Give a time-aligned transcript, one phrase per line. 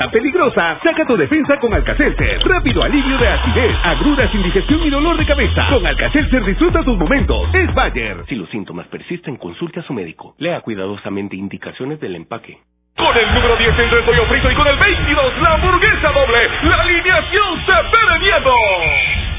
[0.00, 0.80] ¿Está peligrosa?
[0.82, 2.40] Saca tu defensa con Alcacelser.
[2.46, 5.66] Rápido alivio de acidez, agruras, indigestión y dolor de cabeza.
[5.68, 7.54] Con Alcacelser disfruta tus momentos.
[7.54, 8.24] Es Bayer.
[8.26, 10.34] Si los síntomas persisten, consulte a su médico.
[10.38, 12.60] Lea cuidadosamente indicaciones del empaque.
[12.96, 16.76] Con el número 10 el pollo frito y con el 22 la hamburguesa doble, la
[16.76, 19.29] alineación se ve miedo.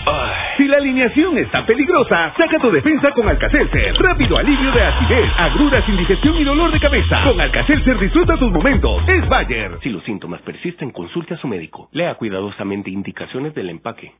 [0.57, 3.95] Si la alineación está peligrosa, saca tu defensa con Alcacelser.
[3.95, 7.23] Rápido alivio de acidez, agruras, indigestión y dolor de cabeza.
[7.23, 9.01] Con Alcacelser disfruta tus momentos.
[9.07, 9.79] Es Bayer.
[9.81, 11.89] Si los síntomas persisten, consulte a su médico.
[11.91, 14.13] Lea cuidadosamente indicaciones del empaque.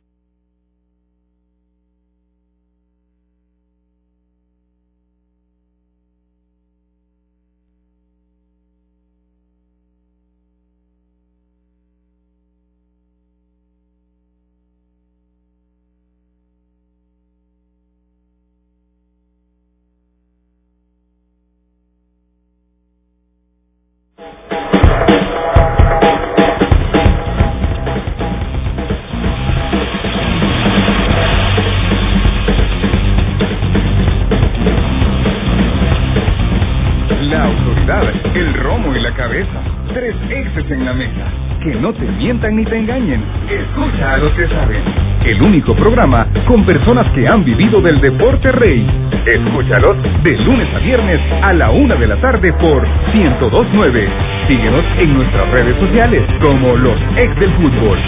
[42.31, 43.21] Ni te engañen.
[43.49, 44.81] Escucha a los que saben.
[45.25, 48.87] El único programa con personas que han vivido del deporte rey.
[49.25, 54.07] Escúchalos de lunes a viernes a la una de la tarde por 1029.
[54.47, 57.99] Síguenos en nuestras redes sociales como los ex del fútbol.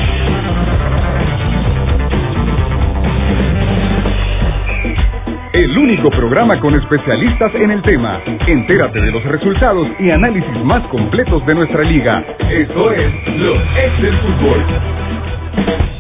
[6.09, 8.21] Programa con especialistas en el tema.
[8.47, 12.23] Entérate de los resultados y análisis más completos de nuestra liga.
[12.39, 15.92] Esto es Los Ex del Fútbol.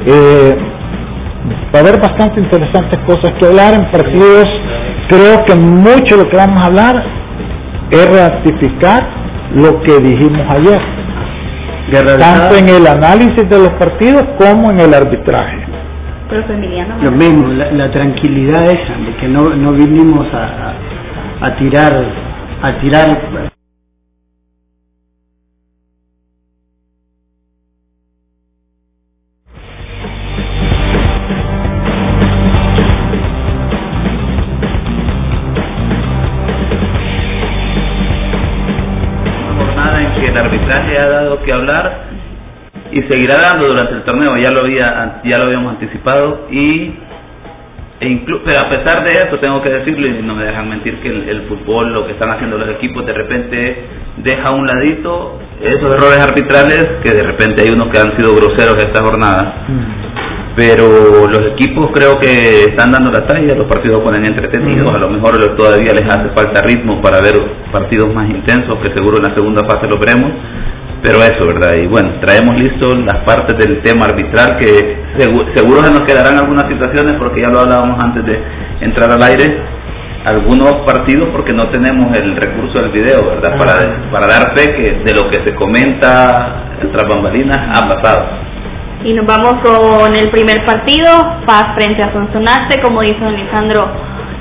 [0.05, 0.57] Eh,
[1.73, 4.45] va a haber bastante interesantes cosas que hablar en partidos.
[5.09, 6.95] Creo que mucho de lo que vamos a hablar
[7.91, 9.07] es ratificar
[9.55, 10.79] lo que dijimos ayer,
[12.19, 15.66] tanto en el análisis de los partidos como en el arbitraje.
[16.27, 16.95] Profe Emiliano.
[17.03, 20.75] Lo mismo, la, la tranquilidad esa, de que no, no vinimos a, a,
[21.41, 21.93] a tirar,
[22.61, 23.49] a tirar
[39.57, 42.06] jornada en que el arbitraje ha dado que hablar
[42.91, 46.93] y seguirá dando durante el torneo, ya lo había ya lo habíamos anticipado y
[47.99, 51.09] e pero a pesar de eso tengo que decirlo y no me dejan mentir que
[51.09, 53.75] el, el fútbol, lo que están haciendo los equipos de repente
[54.17, 58.35] deja a un ladito esos errores arbitrales que de repente hay unos que han sido
[58.35, 59.65] groseros esta jornada
[60.57, 65.07] pero los equipos creo que están dando la talla, los partidos ponen entretenidos, a lo
[65.09, 67.37] mejor todavía les hace falta ritmo para ver
[67.71, 70.31] partidos más intensos, que seguro en la segunda fase lo veremos,
[71.03, 71.75] pero eso, ¿verdad?
[71.79, 76.39] Y bueno, traemos listos las partes del tema arbitral que segu- seguro se nos quedarán
[76.39, 78.41] algunas situaciones porque ya lo hablábamos antes de
[78.81, 79.45] entrar al aire,
[80.25, 83.57] algunos partidos porque no tenemos el recurso del video, ¿verdad?
[83.59, 88.46] Para, para dar fe que de lo que se comenta tras bambalinas ha pasado.
[89.07, 91.07] Y nos vamos con el primer partido,
[91.45, 93.89] Paz frente a Sonsonate, como dice don Lisandro,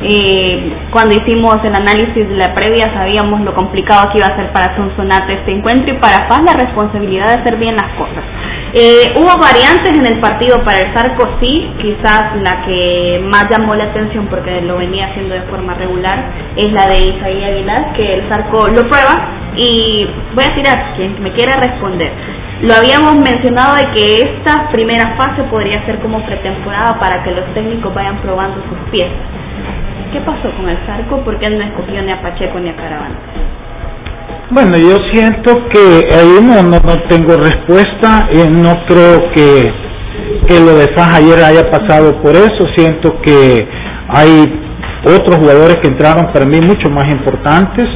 [0.02, 4.50] eh, cuando hicimos el análisis de la previa sabíamos lo complicado que iba a ser
[4.50, 8.24] para Sonsonate este encuentro y para Paz la responsabilidad de hacer bien las cosas.
[8.72, 13.76] Eh, hubo variantes en el partido para el Zarco, sí, quizás la que más llamó
[13.76, 16.24] la atención porque lo venía haciendo de forma regular
[16.56, 21.22] es la de Isaí Aguilar, que el Zarco lo prueba y voy a tirar, quien
[21.22, 22.10] me quiera responder.
[22.62, 27.52] Lo habíamos mencionado de que esta primera fase podría ser como pretemporada para que los
[27.52, 29.12] técnicos vayan probando sus piezas.
[30.10, 31.20] ¿Qué pasó con el Zarco?
[31.20, 33.14] ¿Por qué no escogió ni a Pacheco ni a Caravana?
[34.50, 39.68] Bueno, yo siento que ahí no, tengo respuesta, eh, no creo que,
[40.48, 43.68] que lo de Faj ayer haya pasado por eso, siento que
[44.08, 44.65] hay
[45.06, 47.86] otros jugadores que entraron para mí mucho más importantes,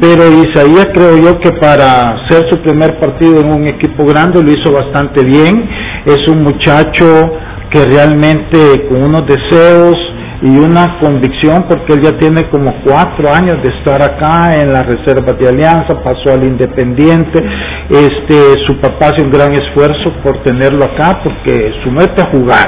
[0.00, 4.50] pero Isaías creo yo que para ser su primer partido en un equipo grande lo
[4.50, 5.68] hizo bastante bien,
[6.06, 7.32] es un muchacho
[7.70, 9.94] que realmente con unos deseos
[10.42, 14.82] y una convicción porque él ya tiene como cuatro años de estar acá en la
[14.82, 17.42] reserva de Alianza, pasó al Independiente,
[17.88, 18.34] este,
[18.66, 22.66] su papá hace un gran esfuerzo por tenerlo acá porque su meta es jugar.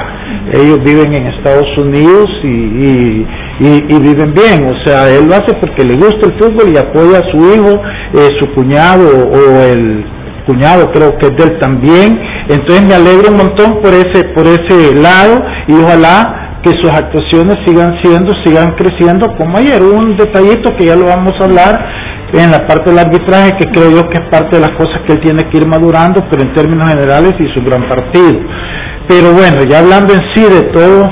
[0.53, 3.25] Ellos viven en Estados Unidos y,
[3.59, 7.19] y, viven bien, o sea, él lo hace porque le gusta el fútbol y apoya
[7.19, 7.81] a su hijo,
[8.13, 10.05] eh, su cuñado o el
[10.45, 14.47] cuñado creo que es de él también, entonces me alegro un montón por ese, por
[14.47, 19.81] ese lado y ojalá que sus actuaciones sigan siendo, sigan creciendo como ayer.
[19.83, 21.75] Un detallito que ya lo vamos a hablar
[22.33, 25.13] en la parte del arbitraje, que creo yo que es parte de las cosas que
[25.13, 28.39] él tiene que ir madurando, pero en términos generales hizo un gran partido.
[29.07, 31.09] Pero bueno, ya hablando en sí de todo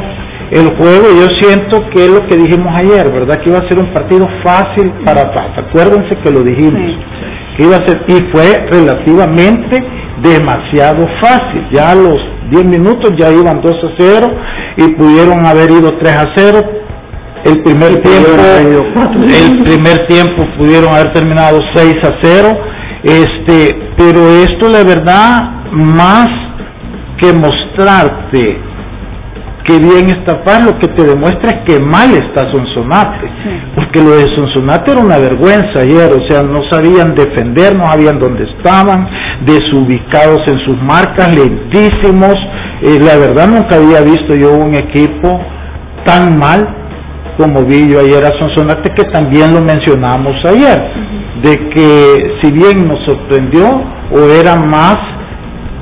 [0.51, 3.37] el juego, yo siento que es lo que dijimos ayer, ¿verdad?
[3.41, 5.57] Que iba a ser un partido fácil para Paz.
[5.57, 6.81] Acuérdense que lo dijimos.
[7.57, 9.77] Que iba a ser, y fue relativamente
[10.21, 11.65] demasiado fácil.
[11.71, 12.19] Ya los
[12.49, 14.27] 10 minutos ya iban 2 a 0
[14.77, 16.59] y pudieron haber ido 3 a 0.
[17.45, 22.57] El primer tiempo, el primer tiempo pudieron haber terminado 6 a 0.
[23.03, 26.27] Este, pero esto la verdad más
[27.19, 28.74] que mostrarte
[29.65, 33.27] que bien está Paz, lo que te demuestra es que mal está Sonsonate,
[33.75, 38.19] porque lo de Sonsonate era una vergüenza ayer, o sea, no sabían defender, no sabían
[38.19, 39.09] dónde estaban,
[39.43, 42.35] desubicados en sus marcas, lentísimos,
[42.83, 45.41] eh, la verdad nunca había visto yo un equipo
[46.05, 46.85] tan mal
[47.37, 50.79] como vi yo ayer a Sonsonate, que también lo mencionamos ayer,
[51.41, 53.67] de que si bien nos sorprendió
[54.11, 54.95] o era más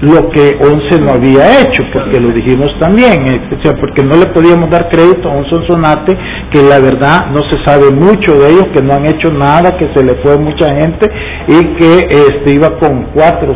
[0.02, 4.18] lo que Once no había hecho, porque lo dijimos también, eh, o sea, porque no
[4.18, 6.18] le podíamos dar crédito a un Sonsonate
[6.52, 9.90] que la verdad no se sabe mucho de ellos, que no han hecho nada, que
[9.94, 11.10] se le fue mucha gente
[11.48, 13.56] y que este, iba con cuatro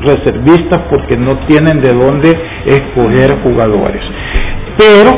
[0.00, 2.32] reservistas porque no tienen de dónde
[2.66, 4.02] escoger jugadores.
[4.78, 5.10] Pero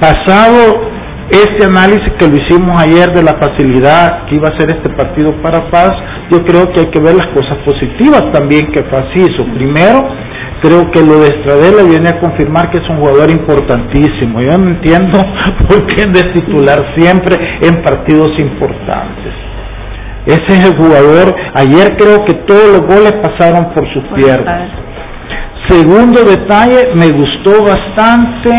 [0.00, 0.91] pasado
[1.32, 5.32] este análisis que lo hicimos ayer de la facilidad que iba a ser este partido
[5.40, 5.92] para Paz,
[6.30, 9.44] yo creo que hay que ver las cosas positivas también que Paz hizo.
[9.54, 10.06] Primero,
[10.60, 14.42] creo que lo de Estradela viene a confirmar que es un jugador importantísimo.
[14.42, 15.18] Yo no entiendo
[15.68, 19.32] por qué de titular siempre en partidos importantes.
[20.26, 21.34] Ese es el jugador.
[21.54, 24.70] Ayer creo que todos los goles pasaron por sus piernas.
[25.68, 28.50] Segundo detalle, me gustó bastante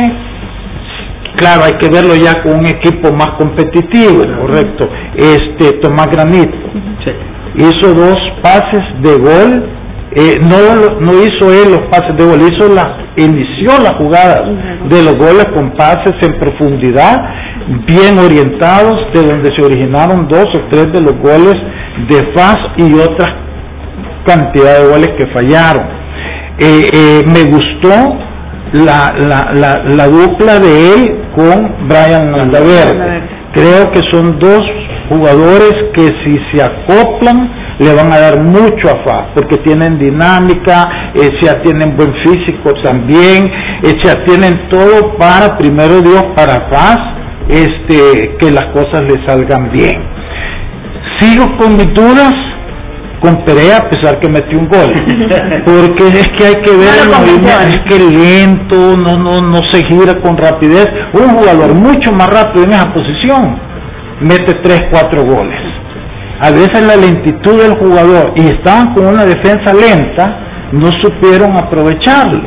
[1.38, 4.90] Claro, hay que verlo ya con un equipo más competitivo, correcto.
[5.16, 6.56] Este Tomás Granito
[7.56, 9.70] hizo dos pases de gol,
[10.16, 14.44] eh, no, no hizo él los pases de gol, hizo la, inició la jugada
[14.90, 17.16] de los goles con pases en profundidad,
[17.88, 21.56] bien orientados, de donde se originaron dos o tres de los goles
[22.10, 23.38] de FAS y otra
[24.26, 25.84] cantidad de goles que fallaron.
[26.60, 28.18] Eh, eh, me gustó
[28.74, 33.22] la, la, la, dupla de él con Brian Landaverde.
[33.54, 34.64] Creo que son dos
[35.10, 41.12] jugadores que si se acoplan le van a dar mucho a FAS porque tienen dinámica,
[41.16, 43.46] eh, ya tienen buen físico también,
[43.84, 46.98] eh, ya tienen todo para, primero Dios, para FAS,
[47.50, 50.02] este, que las cosas le salgan bien.
[51.20, 52.34] Sigo con mis dudas
[53.24, 54.92] con Perea a pesar que metió un gol.
[55.66, 56.94] Porque es que hay que ver
[57.70, 60.86] es que lento no no no se gira con rapidez.
[61.14, 63.58] Un jugador mucho más rápido en esa posición
[64.20, 65.60] mete tres cuatro goles.
[66.42, 70.40] A veces la lentitud del jugador y estaban con una defensa lenta
[70.74, 72.44] no supieron aprovecharlo.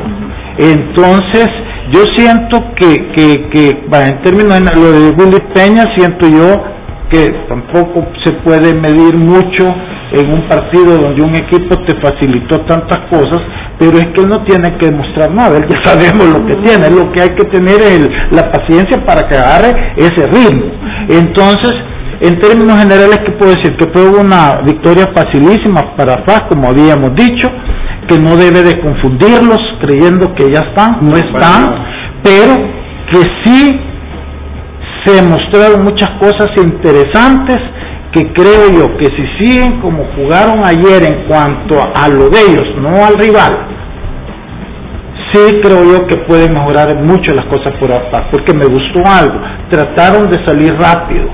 [0.59, 1.47] Entonces
[1.91, 6.53] yo siento que que, que en términos de lo de Willy Peña siento yo
[7.09, 9.67] que tampoco se puede medir mucho
[10.11, 13.41] en un partido donde un equipo te facilitó tantas cosas,
[13.77, 16.89] pero es que él no tiene que demostrar nada, él ya sabemos lo que tiene,
[16.89, 20.71] lo que hay que tener es la paciencia para que agarre ese ritmo.
[21.09, 21.73] Entonces,
[22.21, 23.75] en términos generales, ¿qué puedo decir?
[23.77, 27.47] Que fue una victoria facilísima para Paz, como habíamos dicho,
[28.07, 31.75] que no debe de confundirlos creyendo que ya están, no están,
[32.23, 32.55] pero
[33.11, 33.79] que sí
[35.05, 37.57] se mostraron muchas cosas interesantes
[38.11, 42.65] que creo yo que si siguen como jugaron ayer en cuanto a lo de ellos,
[42.81, 43.57] no al rival,
[45.33, 49.39] sí creo yo que pueden mejorar mucho las cosas por acá, porque me gustó algo,
[49.69, 51.29] trataron de salir rápido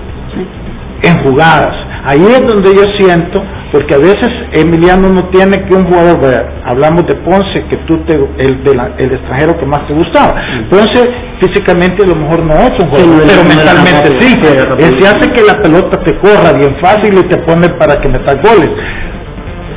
[1.03, 3.41] en jugadas, Ahí es donde yo siento,
[3.71, 6.19] porque a veces Emiliano no tiene que un jugador,
[6.65, 8.59] hablamos de Ponce, que tú te, el,
[8.97, 10.35] el extranjero que más te gustaba.
[10.69, 10.99] Ponce
[11.39, 14.35] físicamente a lo mejor no es un jugador, pero mentalmente sí.
[14.79, 18.09] Él se hace que la pelota te corra bien fácil y te pone para que
[18.09, 18.69] metas goles.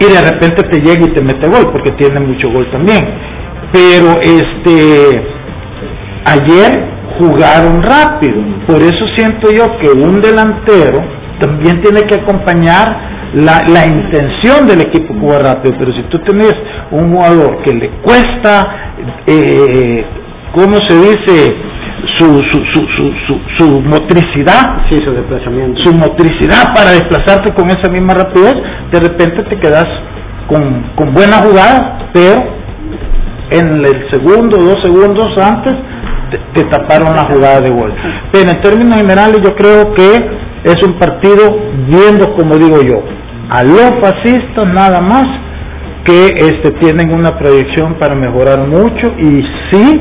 [0.00, 3.06] Y de repente te llega y te mete gol, porque tiene mucho gol también.
[3.73, 5.23] Pero este
[6.25, 8.42] ayer jugaron rápido.
[8.66, 12.87] Por eso siento yo que un delantero también tiene que acompañar
[13.35, 15.75] la, la intención del equipo jugar rápido.
[15.78, 16.55] Pero si tú tenés
[16.90, 18.95] un jugador que le cuesta,
[19.26, 20.05] eh,
[20.55, 21.57] ¿cómo se dice?
[22.19, 27.90] Su, su, su, su, su, motricidad, sí, su desplazamiento, su motricidad para desplazarte con esa
[27.90, 28.55] misma rapidez,
[28.93, 29.87] de repente te quedas
[30.47, 32.57] con, con buena jugada, pero
[33.50, 35.75] en el segundo, dos segundos antes
[36.55, 37.93] te, taparon la jugada de gol.
[38.33, 41.57] Pero en términos generales yo creo que es un partido
[41.89, 43.03] viendo como digo yo,
[43.51, 45.27] a los fascistas nada más
[46.05, 50.01] que este tienen una proyección para mejorar mucho y sí,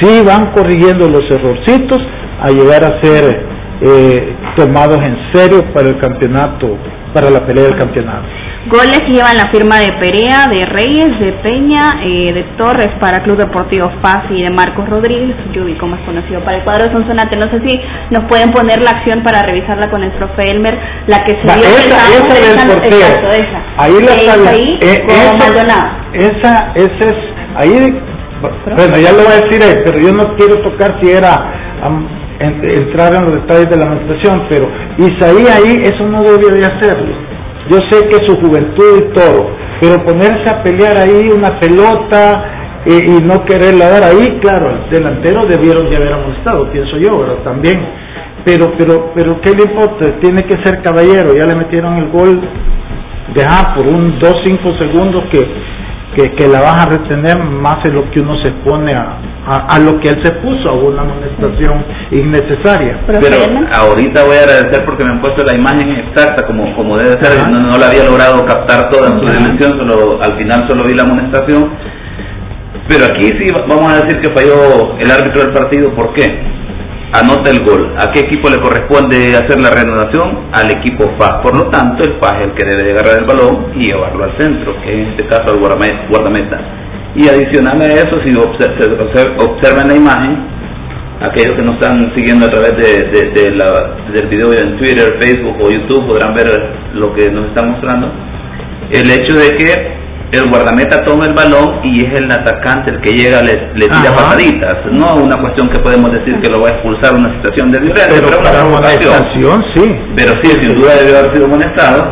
[0.00, 1.98] sí van corrigiendo los errorcitos
[2.40, 3.46] a llegar a ser
[3.80, 6.76] eh, tomados en serio para el campeonato,
[7.16, 8.28] para la pelea del campeonato.
[8.68, 13.38] Goles llevan la firma de Perea, de Reyes, de Peña, eh, de Torres para Club
[13.38, 15.34] Deportivo Paz y de Marcos Rodríguez,
[15.80, 17.38] como más conocido para el cuadro de Sonsonate.
[17.38, 17.80] No sé si
[18.10, 21.64] nos pueden poner la acción para revisarla con el profe Elmer, la que se dio
[21.64, 23.62] esa, esa del esa.
[23.78, 27.16] Ahí la está ahí, eh, esa, esa, esa es,
[27.54, 28.02] ahí,
[28.76, 31.32] bueno, ya lo voy a decir él, pero yo no quiero tocar si era
[32.38, 37.36] entrar en los detalles de la administración, pero Isaí ahí eso no debería hacerlo
[37.68, 39.50] yo sé que su juventud y todo,
[39.80, 45.42] pero ponerse a pelear ahí una pelota eh, y no quererla dar ahí, claro, delantero
[45.46, 47.76] debieron ya haber amonestado, pienso yo, pero también.
[48.44, 50.20] Pero, pero, pero, ¿qué le importa?
[50.20, 52.40] Tiene que ser caballero, ya le metieron el gol,
[53.34, 55.40] deja por un 2-5 segundos que
[56.16, 59.18] que, la vas a retener más de lo que uno se pone a,
[59.68, 63.00] a, lo que él se puso, a una amonestación innecesaria.
[63.06, 63.36] Pero
[63.72, 67.46] ahorita voy a agradecer porque me han puesto la imagen exacta como, como debe ser,
[67.50, 70.96] no, no la había logrado captar toda en su dimensión, solo, al final solo vi
[70.96, 71.70] la amonestación.
[72.88, 76.55] Pero aquí sí vamos a decir que falló el árbitro del partido, ¿por qué?
[77.12, 77.94] Anota el gol.
[77.98, 80.48] ¿A qué equipo le corresponde hacer la reanudación?
[80.52, 81.42] Al equipo FAS.
[81.42, 84.38] Por lo tanto, el FAS es el que debe agarrar el balón y llevarlo al
[84.38, 86.60] centro, que en este caso al guardameta.
[87.14, 90.36] Y adicional a eso, si observan la imagen,
[91.20, 95.70] aquellos que nos están siguiendo a través de, la, del video en Twitter, Facebook o
[95.70, 96.46] YouTube podrán ver
[96.94, 98.12] lo que nos está mostrando.
[98.90, 103.12] El hecho de que el guardameta toma el balón y es el atacante el que
[103.12, 104.84] llega, le, le tira pataditas.
[104.90, 108.20] No una cuestión que podemos decir que lo va a expulsar una situación de violencia,
[108.20, 108.80] pero, para una
[109.74, 109.86] sí.
[110.16, 112.02] Pero sí, sin duda debe haber sido amonestado,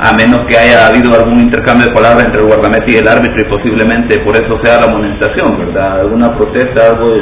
[0.00, 3.40] a menos que haya habido algún intercambio de palabras entre el guardameta y el árbitro
[3.40, 6.00] y posiblemente por eso sea la amonestación, ¿verdad?
[6.00, 7.14] Alguna protesta, algo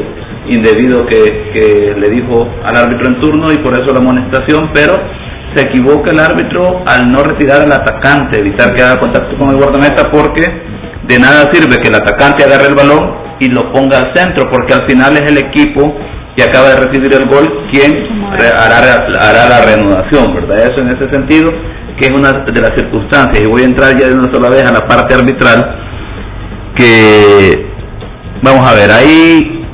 [0.49, 4.94] indebido que, que le dijo al árbitro en turno y por eso la amonestación, pero
[5.54, 9.57] se equivoca el árbitro al no retirar al atacante, evitar que haga contacto con el
[9.57, 10.45] guardameta porque
[11.09, 14.75] de nada sirve que el atacante agarre el balón y lo ponga al centro porque
[14.75, 15.97] al final es el equipo
[16.37, 17.92] que acaba de recibir el gol quien
[18.38, 20.71] hará, la reanudación, ¿verdad?
[20.71, 21.50] Eso en ese sentido
[21.99, 24.64] que es una de las circunstancias y voy a entrar ya de una sola vez
[24.64, 25.76] a la parte arbitral
[26.76, 27.66] que
[28.42, 29.66] vamos a ver, ahí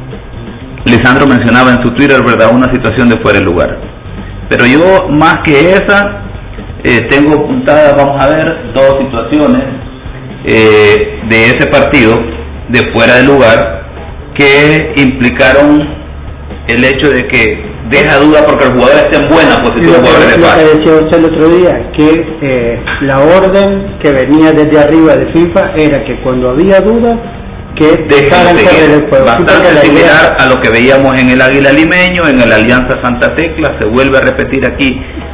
[0.87, 2.55] Lisandro mencionaba en su Twitter, ¿verdad?
[2.55, 3.96] Una situación de fuera de lugar
[4.49, 6.23] pero yo, más que esa,
[6.85, 9.63] eh, tengo apuntadas, vamos a ver, dos situaciones
[10.45, 12.15] eh, de ese partido
[12.69, 13.87] de fuera de lugar
[14.35, 15.81] que implicaron
[16.69, 19.93] el hecho de que deja duda porque el jugador está en buena posición.
[19.93, 24.53] Lo que, lo que decía usted el otro día, que eh, la orden que venía
[24.53, 27.36] desde arriba de FIFA era que cuando había duda
[27.77, 32.41] que dejaran correr el Bastante similar a lo que veíamos en el Águila Limeño, en
[32.41, 34.89] el Alianza Santa Tecla, se vuelve a repetir aquí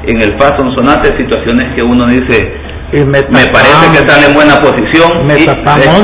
[0.07, 2.53] en el Faso Sonate, situaciones que uno dice,
[2.93, 5.11] me, parece que sale en buena posición.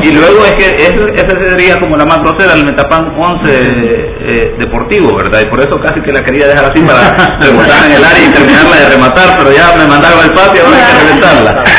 [0.03, 5.15] Y, luego es que esa sería como la más grosera, el Metapan 11 eh, deportivo,
[5.17, 5.43] ¿verdad?
[5.45, 8.33] Y por eso casi que la quería dejar así para rebotar en el área y
[8.33, 11.65] terminarla de rematar, pero ya me mandaron el patio, ahora hay que reventarla.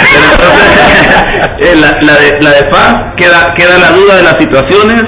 [1.62, 5.04] Eh, la, de, la de Paz queda, queda la duda de las situaciones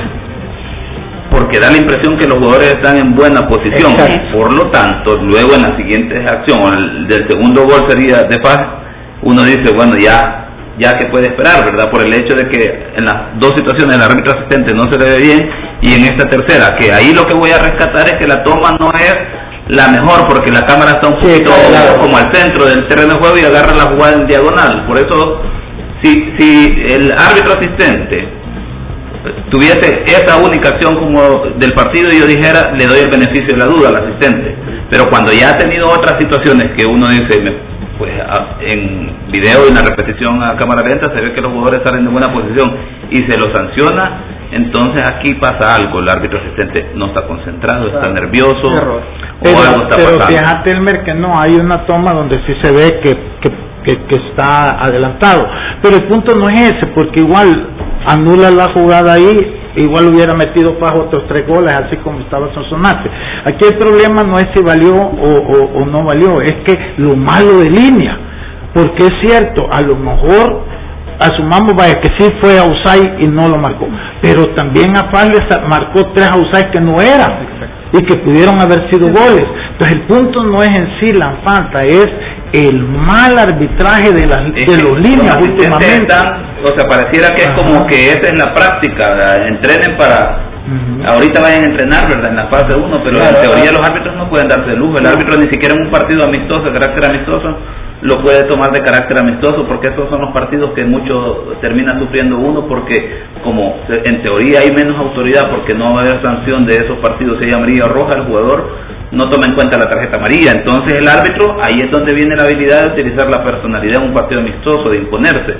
[1.32, 3.96] porque da la impresión que los jugadores están en buena posición.
[4.34, 8.81] Por lo tanto, luego en la siguiente acción, el del segundo gol sería de Paz,
[9.24, 10.42] uno dice, bueno, ya
[10.80, 11.92] ya que puede esperar, ¿verdad?
[11.92, 12.64] Por el hecho de que
[12.98, 15.50] en las dos situaciones el árbitro asistente no se le ve bien
[15.82, 18.72] y en esta tercera, que ahí lo que voy a rescatar es que la toma
[18.80, 19.14] no es
[19.68, 21.52] la mejor porque la cámara está un poquito
[22.00, 24.86] como al centro del terreno de juego y agarra la jugada en diagonal.
[24.88, 25.42] Por eso,
[26.02, 28.28] si, si el árbitro asistente
[29.52, 31.22] tuviese esa única acción como
[31.58, 34.51] del partido y yo dijera, le doy el beneficio de la duda al asistente.
[34.90, 37.42] Pero cuando ya ha tenido otras situaciones que uno dice,
[37.98, 38.12] pues
[38.62, 42.04] en video y en la repetición a cámara lenta se ve que los jugadores salen
[42.06, 42.76] de buena posición
[43.12, 48.10] y se los sanciona, entonces aquí pasa algo, el árbitro asistente no está concentrado, está
[48.10, 50.28] nervioso o algo está pero pasando.
[50.28, 53.52] fíjate Elmer que no, hay una toma donde sí se ve que, que,
[53.84, 55.48] que, que está adelantado.
[55.82, 57.68] Pero el punto no es ese, porque igual
[58.08, 63.10] anula la jugada ahí, igual hubiera metido Fajo otros tres goles, así como estaba Sonsonate.
[63.46, 67.58] Aquí el problema no es si valió o, o, no valió, es que lo malo
[67.60, 68.18] de línea,
[68.74, 70.62] porque es cierto, a lo mejor
[71.20, 73.88] asumamos vaya que sí fue a Usai y no lo marcó,
[74.22, 75.10] pero también a
[75.50, 77.48] sa- marcó tres a Usai que no eran
[77.94, 79.46] y que pudieron haber sido goles.
[79.74, 82.08] Entonces el punto no es en sí la falta, es
[82.54, 85.96] el mal arbitraje de, las, de los líneas últimamente.
[86.04, 89.48] están- o sea, pareciera que es como que esa es la práctica, ¿verdad?
[89.48, 90.48] entrenen para...
[91.08, 92.30] Ahorita vayan a entrenar, ¿verdad?
[92.30, 93.78] En la fase 1, pero Claro, en teoría claro.
[93.80, 94.96] los árbitros no pueden darse lujo.
[95.00, 97.58] El árbitro ni siquiera en un partido amistoso, de carácter amistoso,
[98.04, 102.38] lo puede tomar de carácter amistoso, porque esos son los partidos que mucho termina sufriendo
[102.38, 106.66] uno, porque como se- en teoría hay menos autoridad, porque no va a haber sanción
[106.66, 108.70] de esos partidos, si hay amarilla o roja, el jugador
[109.12, 110.52] no toma en cuenta la tarjeta amarilla.
[110.56, 114.14] Entonces el árbitro, ahí es donde viene la habilidad de utilizar la personalidad en un
[114.14, 115.56] partido amistoso, de imponerse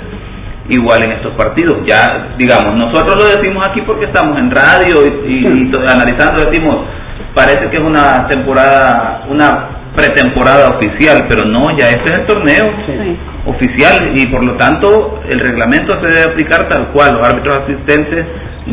[0.68, 1.78] igual en estos partidos.
[1.86, 6.86] Ya, digamos, nosotros lo decimos aquí porque estamos en radio y, y- analizando decimos,
[7.34, 12.72] parece que es una temporada, una pretemporada oficial, pero no, ya este es el torneo
[12.86, 13.16] Sí.
[13.46, 18.24] oficial y por lo tanto el reglamento se debe aplicar tal cual, los árbitros asistentes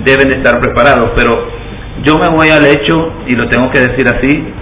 [0.06, 1.32] deben de estar preparados, pero
[2.04, 4.54] yo me voy al hecho, y lo tengo que decir así,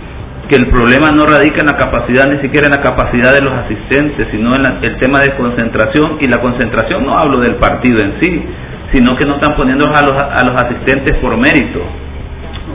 [0.49, 3.53] que el problema no radica en la capacidad, ni siquiera en la capacidad de los
[3.53, 7.99] asistentes, sino en la- el tema de concentración, y la concentración no hablo del partido
[7.99, 8.45] en sí,
[8.93, 11.81] sino que no están poniendo a los, a los asistentes por mérito.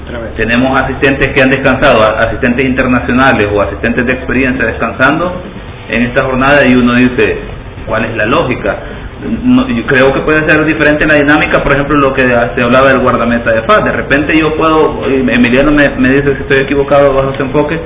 [0.04, 0.34] Otra vez.
[0.36, 5.40] Tenemos asistentes que han descansado, asistentes internacionales o asistentes de experiencia descansando
[5.88, 7.38] en esta jornada y uno dice,
[7.86, 8.76] ¿cuál es la lógica?
[9.22, 12.88] No, yo creo que puede ser diferente la dinámica, por ejemplo, lo que se hablaba
[12.88, 13.84] del guardameta de FAS.
[13.84, 17.78] De repente yo puedo, Emiliano me, dice si estoy equivocado bajo ese enfoque,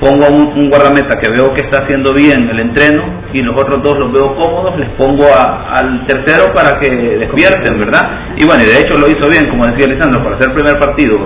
[0.00, 3.82] pongo un, un guardameta que veo que está haciendo bien el entreno y los otros
[3.82, 8.34] dos los veo cómodos, les pongo a- al tercero para que despierten, ¿verdad?
[8.36, 10.78] Y bueno, y de hecho lo hizo bien, como decía Lisandro, para hacer el primer
[10.80, 11.16] partido,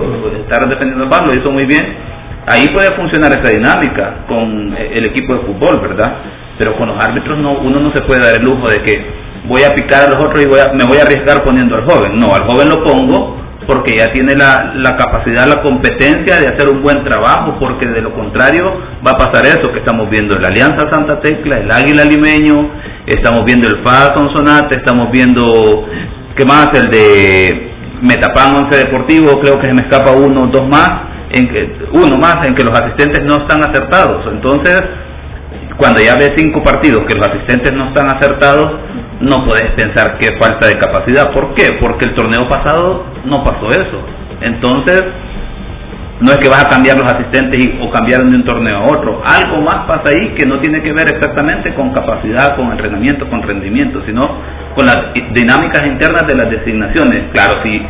[0.43, 1.83] estar defendiendo a Paz, lo hizo muy bien.
[2.47, 6.13] Ahí puede funcionar esa dinámica con el equipo de fútbol, ¿verdad?
[6.57, 9.63] Pero con los árbitros no, uno no se puede dar el lujo de que voy
[9.63, 12.19] a picar a los otros y voy a- me voy a arriesgar poniendo al joven.
[12.19, 16.69] No, al joven lo pongo porque ya tiene la, la capacidad, la competencia de hacer
[16.69, 18.63] un buen trabajo, porque de lo contrario
[19.05, 22.69] va a pasar eso que estamos viendo en la Alianza Santa Tecla, el Águila Limeño,
[23.05, 25.85] estamos viendo el FA Sonsonate, estamos viendo,
[26.35, 26.69] ¿qué más?
[26.73, 30.89] El de Metapan Once Deportivo, creo que se me escapa uno, dos más,
[31.29, 34.25] en que, uno más en que los asistentes no están acertados.
[34.33, 34.81] Entonces,
[35.77, 38.79] cuando ya ves cinco partidos que los asistentes no están acertados,
[39.21, 41.31] no puedes pensar que falta de capacidad.
[41.31, 41.77] ¿Por qué?
[41.79, 44.01] Porque el torneo pasado no pasó eso.
[44.41, 45.03] Entonces,
[46.21, 48.85] no es que vas a cambiar los asistentes y- o cambiar de un torneo a
[48.85, 49.21] otro.
[49.25, 53.41] Algo más pasa ahí que no tiene que ver exactamente con capacidad, con entrenamiento, con
[53.41, 54.29] rendimiento, sino
[54.75, 57.29] con las dinámicas internas de las designaciones.
[57.33, 57.81] Claro, si,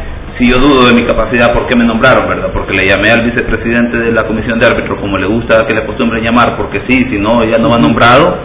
[0.42, 2.50] si yo dudo de mi capacidad, ¿por qué me nombraron, verdad?
[2.52, 5.84] Porque le llamé al vicepresidente de la comisión de árbitros como le gusta que le
[5.84, 8.40] acostumbre llamar, porque sí, si no, ya no va nombrado.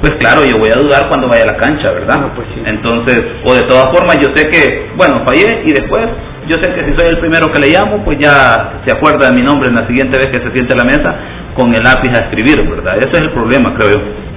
[0.00, 2.18] Pues claro, yo voy a dudar cuando vaya a la cancha, ¿verdad?
[2.18, 2.62] No, pues sí.
[2.64, 6.08] Entonces, o de todas formas, yo sé que, bueno, fallé y después,
[6.48, 9.34] yo sé que si soy el primero que le llamo, pues ya se acuerda de
[9.36, 11.14] mi nombre en la siguiente vez que se siente a la mesa
[11.54, 12.96] con el lápiz a escribir, ¿verdad?
[12.96, 14.31] Ese es el problema, creo yo.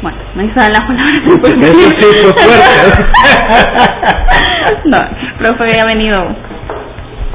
[0.00, 1.10] Bueno, no hizo la palabra.
[1.26, 3.04] Eso sí fue fuerte.
[4.84, 6.47] no, el profe había venido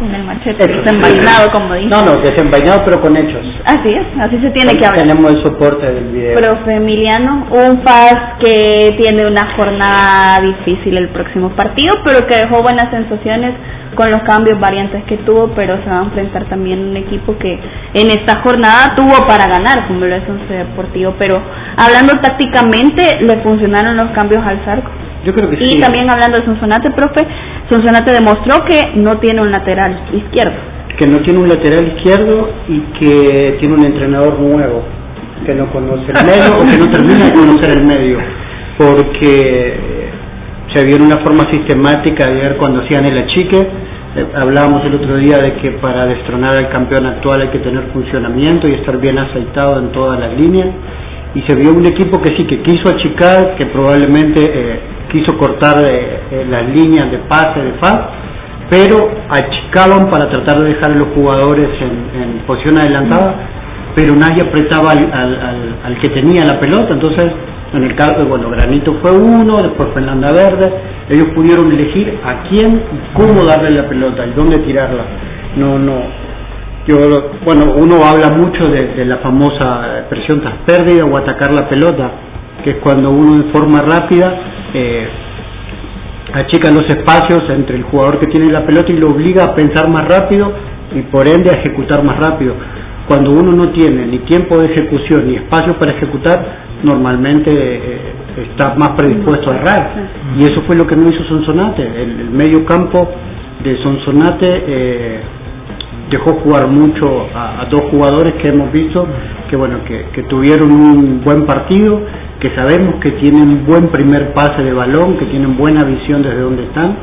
[0.03, 1.87] con el machete desenvainado, como dice.
[1.89, 3.45] No, no, desenvainado pero con hechos.
[3.65, 5.07] Así es, así se tiene que hablar.
[5.07, 6.35] Tenemos el soporte del video.
[6.35, 12.61] Profe Emiliano, un FAS que tiene una jornada difícil el próximo partido, pero que dejó
[12.61, 13.55] buenas sensaciones
[13.95, 17.59] con los cambios variantes que tuvo, pero se va a enfrentar también un equipo que
[17.93, 21.41] en esta jornada tuvo para ganar, como lo es Once Deportivo, pero
[21.77, 24.89] hablando tácticamente, le funcionaron los cambios al Zarco.
[25.25, 25.77] Yo creo que Y sí.
[25.79, 27.25] también hablando de Sonsonate, profe,
[27.69, 30.53] Sonsonate demostró que no tiene un lateral izquierdo.
[30.97, 34.83] que no tiene un lateral izquierdo y que tiene un entrenador nuevo
[35.45, 38.17] que no conoce el medio o que no termina de conocer el medio
[38.77, 40.09] porque
[40.73, 43.57] se vio en una forma sistemática de ver cuando hacían el achique
[44.15, 47.85] eh, hablábamos el otro día de que para destronar al campeón actual hay que tener
[47.91, 50.67] funcionamiento y estar bien aceitado en todas las líneas
[51.35, 54.79] y se vio un equipo que sí que quiso achicar que probablemente eh,
[55.13, 57.99] quiso cortar eh, eh, las líneas de pase de FAS
[58.69, 58.97] pero
[59.29, 63.35] achicaban para tratar de dejar a los jugadores en, posición adelantada
[63.95, 67.27] pero nadie apretaba al, que tenía la pelota, entonces
[67.73, 70.71] en el caso, bueno, Granito fue uno, después Fernanda Verde,
[71.09, 72.81] ellos pudieron elegir a quién,
[73.13, 75.03] cómo darle la pelota y dónde tirarla.
[75.57, 76.03] No, no,
[76.85, 76.97] yo,
[77.45, 82.11] bueno, uno habla mucho de, la famosa expresión tras pérdida o atacar la pelota,
[82.63, 84.33] que es cuando uno de forma rápida
[84.73, 85.07] eh,
[86.33, 89.87] achica los espacios entre el jugador que tiene la pelota y lo obliga a pensar
[89.89, 90.51] más rápido
[90.95, 92.55] y por ende a ejecutar más rápido.
[93.07, 96.43] Cuando uno no tiene ni tiempo de ejecución ni espacio para ejecutar,
[96.83, 97.99] normalmente eh,
[98.49, 99.91] está más predispuesto a errar.
[100.39, 101.83] Y eso fue lo que no hizo Sonsonate.
[101.83, 103.09] El, el medio campo
[103.63, 105.19] de Sonsonate eh,
[106.13, 109.07] dejó jugar mucho a, dos jugadores que hemos visto
[109.49, 112.01] que bueno que, que, tuvieron un buen partido
[112.39, 116.63] que sabemos que tienen buen primer pase de balón que tienen buena visión desde donde
[116.63, 116.95] están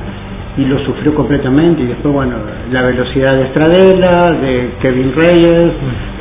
[0.56, 1.82] y lo sufrió completamente.
[1.82, 2.36] Y después bueno
[2.70, 5.72] la velocidad de Estradela de Kevin Reyes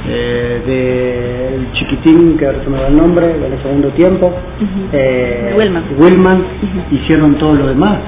[0.08, 4.34] eh, de chiquitín que ahora se me da el nombre del segundo tiempo
[4.91, 5.54] eh,
[5.99, 6.43] Wilman,
[6.91, 7.99] hicieron todo lo demás.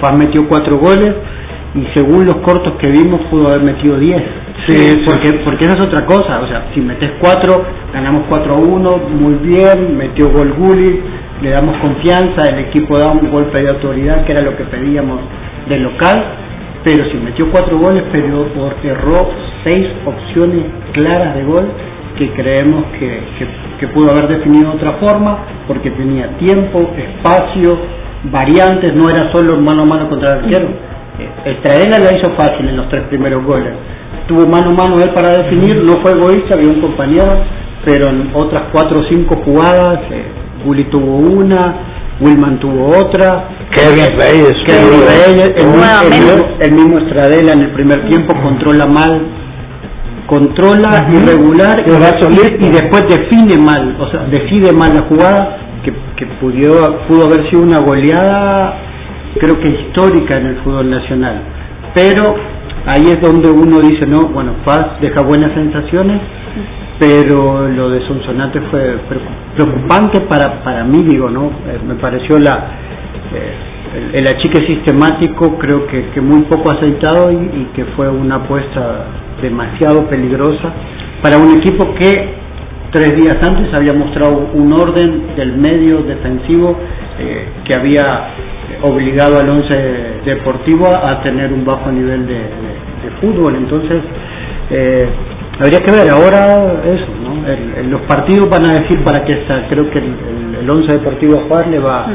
[0.00, 1.14] Faz metió cuatro goles
[1.74, 4.22] y según los cortos que vimos pudo haber metido 10.
[4.66, 8.58] Sí, porque, porque esa es otra cosa, o sea, si metes 4, ganamos 4 a
[8.58, 11.00] 1, muy bien, metió gol Gulli,
[11.42, 15.20] le damos confianza, el equipo da un golpe de autoridad que era lo que pedíamos
[15.68, 16.24] del local,
[16.84, 18.46] pero si metió 4 goles, pero
[18.84, 19.30] erró
[19.64, 21.66] 6 opciones claras de gol
[22.16, 23.48] que creemos que, que,
[23.80, 27.76] que pudo haber definido de otra forma, porque tenía tiempo, espacio,
[28.30, 32.76] variantes, no era solo mano a mano contra el arquero Estradela la hizo fácil en
[32.76, 33.72] los tres primeros goles.
[34.26, 37.44] Tuvo mano a mano él para definir, no fue egoísta, había un compañero,
[37.84, 40.24] pero en otras cuatro o cinco jugadas, eh,
[40.90, 41.74] tuvo una,
[42.20, 48.08] Wilman tuvo otra, Kevin Reyes, Kevin Reyes el, mismo, el, mismo Estradela en el primer
[48.08, 49.20] tiempo controla mal,
[50.26, 56.26] controla irregular y, y, después define mal, o sea, decide mal la jugada que, que
[56.40, 58.83] pudo, pudo haber sido una goleada
[59.38, 61.42] creo que histórica en el fútbol nacional.
[61.94, 62.34] Pero
[62.86, 66.20] ahí es donde uno dice, no, bueno, Paz deja buenas sensaciones,
[66.98, 68.98] pero lo de Sonsonate fue
[69.56, 71.46] preocupante para, para mí, digo, ¿no?
[71.46, 72.68] Eh, me pareció la...
[73.34, 73.74] Eh,
[74.12, 79.06] el, achique sistemático creo que, que muy poco aceitado y, que fue una apuesta
[79.40, 80.72] demasiado peligrosa
[81.22, 82.34] para un equipo que
[82.90, 86.76] tres días antes había mostrado un orden del medio defensivo
[87.18, 88.02] eh, que había
[88.84, 89.74] obligado al once
[90.24, 92.44] deportivo a tener un bajo nivel de,
[93.20, 93.54] fútbol.
[93.56, 94.02] Entonces,
[94.70, 95.08] eh,
[95.60, 97.90] habría que ver ahora eso, ¿no?
[97.90, 99.66] los partidos van a decir para qué está.
[99.68, 102.06] Creo que el, once deportivo Juárez le va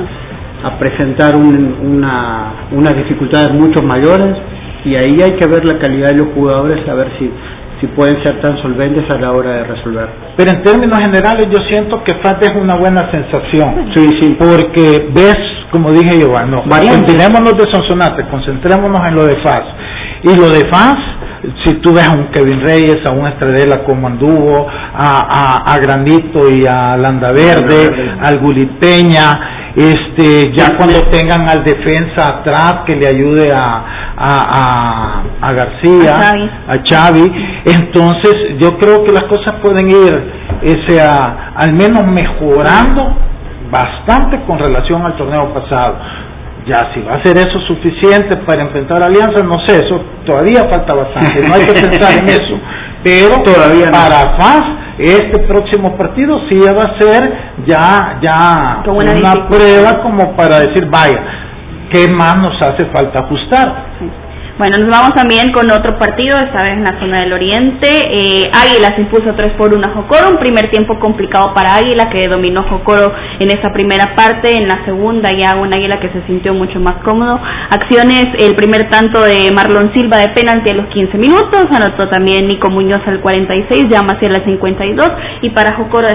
[0.64, 4.36] a presentar una, unas dificultades mucho mayores
[4.86, 7.30] y ahí hay que ver la calidad de los jugadores, a ver si
[7.80, 10.10] si pueden ser tan solventes a la hora de resolver.
[10.36, 13.92] Pero en términos generales yo siento que FAT es una buena sensación.
[13.96, 14.38] Sí, sí.
[14.38, 15.38] Porque ves
[15.72, 19.62] como dije yo, concentrémonos de Sonsonate, concentrémonos en lo de FAS.
[20.24, 20.98] Y lo de FAS,
[21.64, 25.78] si tú ves a un Kevin Reyes, a un Estradela como anduvo, a, a, a
[25.80, 33.08] Grandito y a Landaverde, al Gulipeña, este, ya cuando tengan al defensa atrás que le
[33.08, 33.86] ayude a,
[34.18, 36.16] a, a, García,
[36.68, 37.32] a Xavi.
[37.66, 40.32] entonces yo creo que las cosas pueden ir
[40.64, 43.16] ese, al menos mejorando
[43.72, 45.96] bastante con relación al torneo pasado.
[46.70, 50.94] Ya si va a ser eso suficiente para enfrentar alianzas, no sé, eso todavía falta
[50.94, 52.60] bastante, no hay que pensar en eso.
[53.04, 54.62] Pero todavía para FAS,
[55.00, 57.34] este próximo partido sí va a ser
[57.66, 61.20] ya, ya una prueba como para decir, vaya,
[61.92, 63.86] ¿qué más nos hace falta ajustar?
[64.60, 67.88] Bueno, nos vamos también con otro partido, esta vez en la zona del oriente.
[67.88, 72.28] Eh, Águilas impuso 3 por 1 a Jocoro, un primer tiempo complicado para Águila que
[72.28, 76.54] dominó Jocoro en esa primera parte, en la segunda ya un Águila que se sintió
[76.54, 77.40] mucho más cómodo.
[77.70, 82.46] Acciones, el primer tanto de Marlon Silva de penalti a los 15 minutos, anotó también
[82.50, 85.10] Nico Muñoz al 46, ya Maciel al 52
[85.42, 86.06] y para Jocoro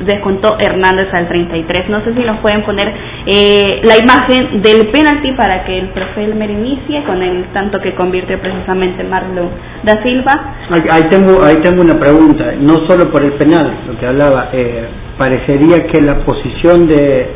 [0.00, 1.90] descontó Hernández al 33.
[1.90, 2.90] No sé si nos pueden poner
[3.26, 7.94] eh, la imagen del penalti para que el profe Elmer inicie con el tanto que
[7.94, 9.50] convirtió precisamente Marlon
[9.82, 10.54] da Silva.
[10.90, 14.86] Ahí tengo, ahí tengo una pregunta, no solo por el penal, lo que hablaba, eh,
[15.18, 17.26] parecería que la posición de,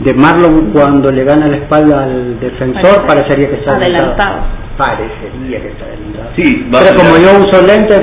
[0.00, 4.40] de Marlon cuando le gana la espalda al defensor parecería que está adelantado.
[4.76, 6.30] Parecería que está adelantado.
[6.36, 8.00] Sí, pero como yo uso lentes,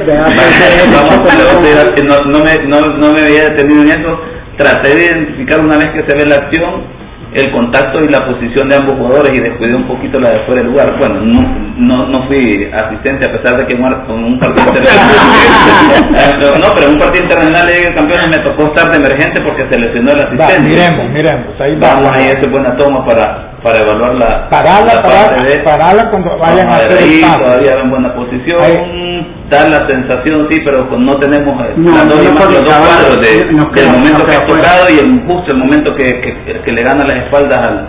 [2.03, 4.19] no, no, me, no, no me había detenido en eso,
[4.57, 6.98] traté de identificar una vez que se ve la acción
[7.33, 10.61] el contacto y la posición de ambos jugadores y descuidé un poquito la de fuera
[10.61, 10.97] del lugar.
[10.97, 11.41] Bueno, no,
[11.77, 16.93] no, no fui asistente a pesar de que en un partido internacional, no, pero en
[16.93, 20.21] un partido de Liga de Campeones me tocó estar de emergente porque se lesionó el
[20.25, 20.61] asistente.
[20.61, 21.59] miremos, miremos.
[21.59, 25.59] Ahí Vamos ahí, esa es buena toma para, para evaluar la, parala, la parala, de...
[25.59, 27.39] parala cuando vayan a hacer el paso.
[27.39, 28.61] todavía en buena posición.
[28.61, 29.38] Ahí.
[29.49, 32.65] Da la sensación, sí, pero no tenemos eh, No, las dos no, imágenes, porque los
[32.65, 36.61] dos cuadros de, del momento que ha tocado y el, justo el momento que, que,
[36.61, 37.87] que le gana las espaldas al,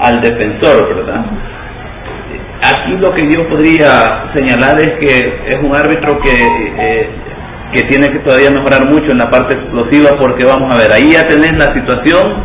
[0.00, 1.24] al defensor, ¿verdad?
[2.60, 7.08] Aquí lo que yo podría señalar es que es un árbitro que, eh,
[7.72, 11.12] que tiene que todavía mejorar mucho en la parte explosiva porque vamos a ver, ahí
[11.12, 12.42] ya tenés la situación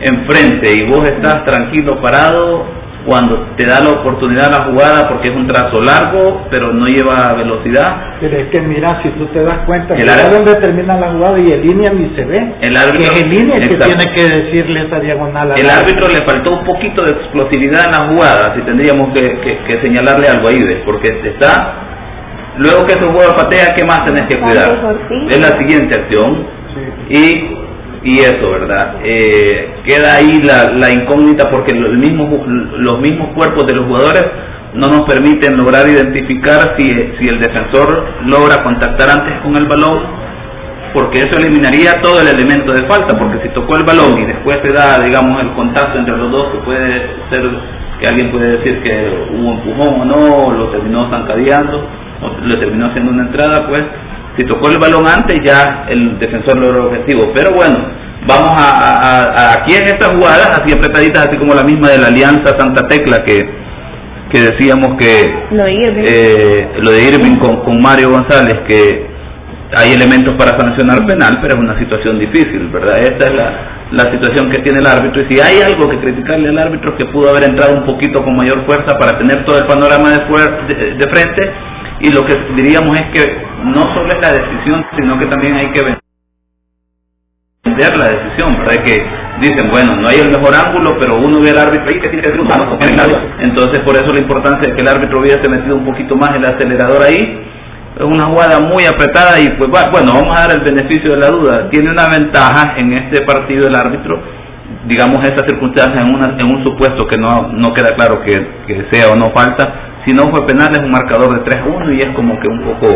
[0.00, 2.66] enfrente y vos estás tranquilo parado
[3.06, 7.32] cuando te da la oportunidad la jugada porque es un trazo largo pero no lleva
[7.34, 11.12] velocidad Pero es que mira, si tú te das cuenta, El árbitro- dónde termina la
[11.12, 12.54] jugada y en línea ni se ve.
[12.62, 13.96] El árbitro- que es en línea el que Exacto.
[13.96, 15.52] tiene que decirle esa diagonal.
[15.52, 19.40] al el árbitro le faltó un poquito de explosividad en la jugada, si tendríamos que,
[19.40, 20.82] que- que señalarle algo ahí, ¿ves?
[20.84, 21.74] porque está,
[22.58, 24.98] luego que ese juego patea, ¿qué más tenés que cuidar?
[25.30, 26.46] Es la siguiente acción
[27.08, 27.55] y,
[28.02, 28.96] y eso, ¿verdad?
[29.02, 32.46] Eh, queda ahí la, incógnita porque los mismos,
[32.78, 34.22] los mismos cuerpos de los jugadores
[34.74, 40.26] no nos permiten lograr identificar si, si el defensor logra contactar antes con el balón
[40.96, 44.56] porque eso eliminaría todo el elemento de falta, porque si tocó el balón y después
[44.64, 47.42] se da, digamos, el contacto entre los dos, que puede ser
[48.00, 51.86] que alguien puede decir que hubo empujón o no, o lo terminó zancadeando,
[52.22, 53.84] o le terminó haciendo una entrada, pues
[54.36, 57.32] si tocó el balón antes ya el defensor logró el objetivo.
[57.34, 57.76] Pero bueno,
[58.26, 61.98] vamos a, a- a- aquí en estas jugadas, así apretaditas, así como la misma de
[61.98, 63.38] la Alianza Santa Tecla que,
[64.30, 65.22] que decíamos que
[65.52, 66.04] Lo de Irving.
[66.08, 69.06] eh, lo de Irving con, con Mario González, que
[69.76, 72.98] hay elementos para sancionar penal, pero es una situación difícil, ¿verdad?
[73.02, 73.52] Esta es la,
[73.92, 75.22] la situación que tiene el árbitro.
[75.22, 78.22] Y si hay algo que criticarle al árbitro, es que pudo haber entrado un poquito
[78.22, 81.50] con mayor fuerza para tener todo el panorama de, de, de frente.
[82.00, 85.66] Y lo que diríamos es que no solo es la decisión, sino que también hay
[85.72, 85.82] que
[87.64, 88.84] vender la decisión, ¿verdad?
[88.84, 88.96] Que
[89.40, 92.22] dicen, bueno, no hay el mejor ángulo, pero uno ve al árbitro ahí que tiene
[92.22, 92.44] que no.
[93.40, 96.44] Entonces, por eso la importancia de que el árbitro hubiese metido un poquito más el
[96.44, 97.42] acelerador ahí.
[97.96, 101.28] Es una jugada muy apretada y pues bueno, vamos a dar el beneficio de la
[101.28, 101.70] duda.
[101.70, 104.20] Tiene una ventaja en este partido el árbitro,
[104.84, 108.32] digamos estas circunstancias en, una, en un supuesto que no, no queda claro que,
[108.66, 109.96] que sea o no falta.
[110.04, 112.48] Si no fue penal es un marcador de 3 a 1 y es como que
[112.48, 112.86] un poco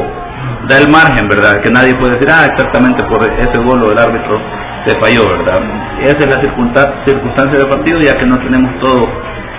[0.68, 1.61] da el margen, ¿verdad?
[1.64, 4.40] Que nadie puede decir, ah, exactamente por ese gol el árbitro
[4.87, 5.61] se falló, ¿verdad?
[6.03, 9.03] Esa es la circunsta- circunstancia del partido, ya que no tenemos todo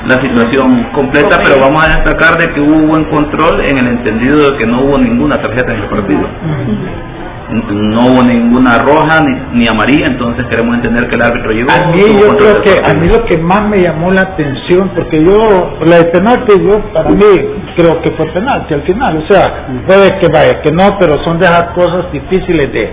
[0.08, 4.52] la situación completa, pero vamos a destacar de que hubo buen control en el entendido
[4.52, 6.28] de que no hubo ninguna tarjeta en el partido.
[7.52, 11.70] No hubo ninguna roja ni, ni amarilla, entonces queremos entender que el árbitro llegó.
[11.72, 15.22] A mí yo creo que a mí lo que más me llamó la atención, porque
[15.24, 17.26] yo, la de penalti, yo para mí
[17.76, 21.40] creo que fue penalti al final, o sea, puede que vaya, que no, pero son
[21.40, 22.90] de esas cosas difíciles de,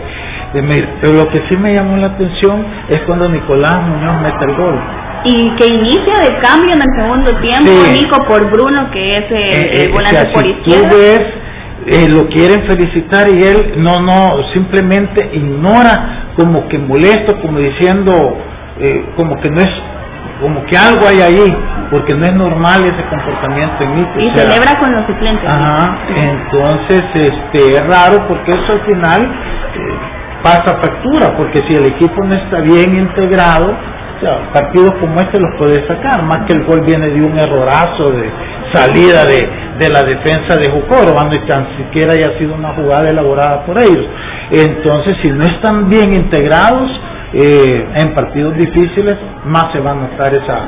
[0.55, 0.89] de medir.
[1.03, 4.81] Pero lo que sí me llamó la atención es cuando Nicolás Muñoz mete el gol.
[5.25, 8.01] Y que inicia de cambio en el segundo tiempo, Sí.
[8.03, 10.89] Nico, por Bruno, que es el, Eh, eh, volante o sea, por si izquierda.
[10.91, 11.21] Tú ves,
[11.91, 18.13] eh, lo quieren felicitar y él no, no, simplemente ignora como que molesto, como diciendo,
[18.81, 19.71] eh, como que no es,
[20.41, 21.57] como que algo hay ahí,
[21.91, 24.21] porque no es normal ese comportamiento en Nico.
[24.21, 25.49] Y o sea, celebra con los suplentes.
[25.49, 31.89] Ajá, entonces este, es raro porque eso al final eh, pasa factura, porque si el
[31.89, 33.75] equipo no está bien integrado,
[34.53, 38.31] partidos como este los puede sacar, más que el gol viene de un errorazo de
[38.73, 43.65] salida de, de la defensa de Jucoro, cuando tan siquiera haya sido una jugada elaborada
[43.65, 44.07] por ellos.
[44.51, 46.91] Entonces, si no están bien integrados
[47.33, 49.17] eh, en partidos difíciles,
[49.49, 50.59] más se va a notar esa,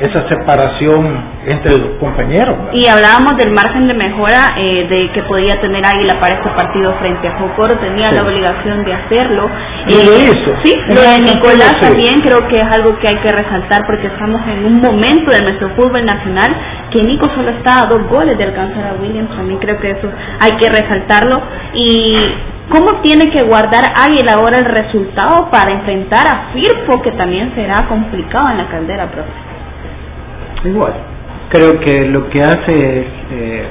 [0.00, 2.56] esa separación entre los compañeros.
[2.56, 2.72] ¿verdad?
[2.74, 6.92] Y hablábamos del margen de mejora eh, de que podía tener Águila para este partido
[7.00, 8.14] frente a Jocoro, tenía Sí.
[8.14, 9.50] la obligación de hacerlo.
[9.88, 10.50] Y lo hizo.
[10.64, 11.86] Sí, lo de Nicolás sí.
[11.88, 15.42] también creo que es algo que hay que resaltar porque estamos en un momento de
[15.42, 16.48] nuestro fútbol nacional
[16.90, 20.08] que Nico solo está a dos goles de alcanzar a Williams, también creo que eso
[20.40, 21.42] hay que resaltarlo.
[21.74, 22.16] Y
[22.70, 27.86] cómo tiene que guardar Águila ahora el resultado para enfrentar a Firpo, que también será
[27.88, 30.68] complicado en la caldera, profe.
[30.68, 30.92] Igual,
[31.50, 33.64] creo que lo que hace es eh,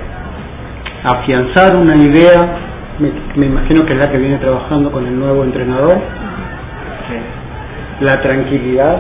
[1.04, 2.58] afianzar una idea,
[3.00, 7.22] me, me imagino que es la que viene trabajando con el nuevo entrenador, eh,
[8.02, 8.98] la tranquilidad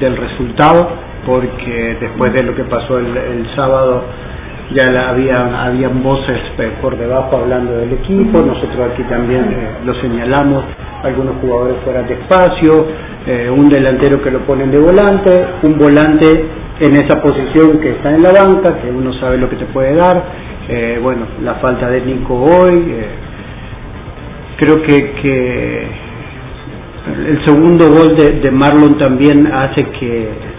[0.00, 0.88] del resultado,
[1.26, 4.04] porque después de lo que pasó el, el sábado
[4.72, 6.38] ya la- había habían voces
[6.80, 10.64] por debajo hablando del equipo, nosotros aquí también eh, lo señalamos,
[11.02, 12.86] algunos jugadores fuera de espacio,
[13.26, 16.44] eh, un delantero que lo ponen de volante, un volante
[16.80, 19.94] en esa posición que está en la banca, que uno sabe lo que te puede
[19.94, 20.24] dar,
[20.68, 23.06] eh, bueno, la falta de Nico hoy, eh,
[24.58, 25.86] creo que, que
[27.26, 30.49] el segundo gol de, de Marlon también hace que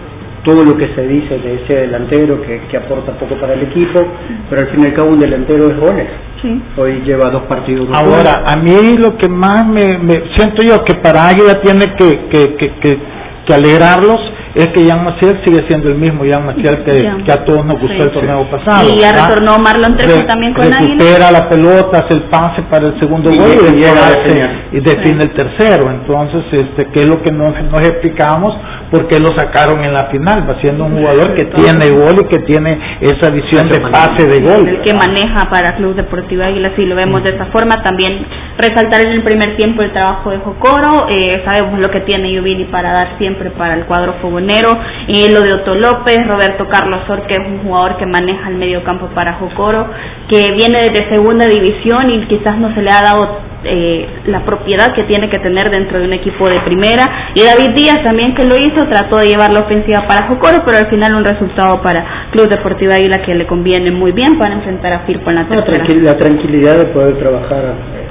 [0.44, 4.04] todo lo que se dice de ese delantero que, que aporta poco para el equipo,
[4.50, 6.08] pero al fin y al cabo un delantero es goles.
[6.42, 6.60] Sí.
[6.76, 7.88] Hoy lleva dos partidos.
[7.88, 11.94] de Ahora, a mí lo que más me, me siento yo que para Águila tiene
[11.96, 12.98] que, que, que, que,
[13.46, 14.20] que alegrarlos
[14.54, 17.24] es que Jan Maciel sigue siendo el mismo Jan Maciel que, Jan.
[17.24, 18.02] que a todos nos gustó Sí.
[18.02, 18.88] el torneo pasado.
[18.88, 19.28] Y ya ¿verdad?
[19.28, 20.78] retornó Marlon Trejo Re- también con Águila.
[20.80, 24.50] recupera la pelota, hace el pase para el segundo Y gol y definir.
[24.72, 25.90] y define el tercero.
[25.90, 28.56] Entonces, este, ¿qué es lo que no nos explicamos?
[28.90, 30.48] ¿Por qué lo sacaron en la final?
[30.48, 34.40] Va siendo un jugador que tiene gol y que tiene esa visión de pase de
[34.42, 34.68] gol.
[34.68, 38.26] el que maneja para Club Deportivo Águila, si lo vemos de esa forma, también
[38.58, 42.64] resaltar en el primer tiempo el trabajo de Jocoro, eh, sabemos lo que tiene Yubini
[42.66, 44.78] para dar siempre para el cuadro fogonero,
[45.08, 48.56] eh, lo de Otto López, Roberto Carlos Sor, que es un jugador que maneja el
[48.56, 49.86] medio campo para Jocoro,
[50.28, 54.92] que viene desde segunda división y quizás no se le ha dado eh, la propiedad
[54.94, 58.44] que tiene que tener dentro de un equipo de primera, y David Díaz también que
[58.44, 62.28] lo hizo, trató de llevar la ofensiva para Jocoro, pero al final un resultado para
[62.32, 65.48] Club Deportivo Águila que le conviene muy bien para enfrentar a Firpo en la La,
[65.48, 65.84] tercera.
[65.84, 68.08] tranquil- la tranquilidad de poder trabajar eh,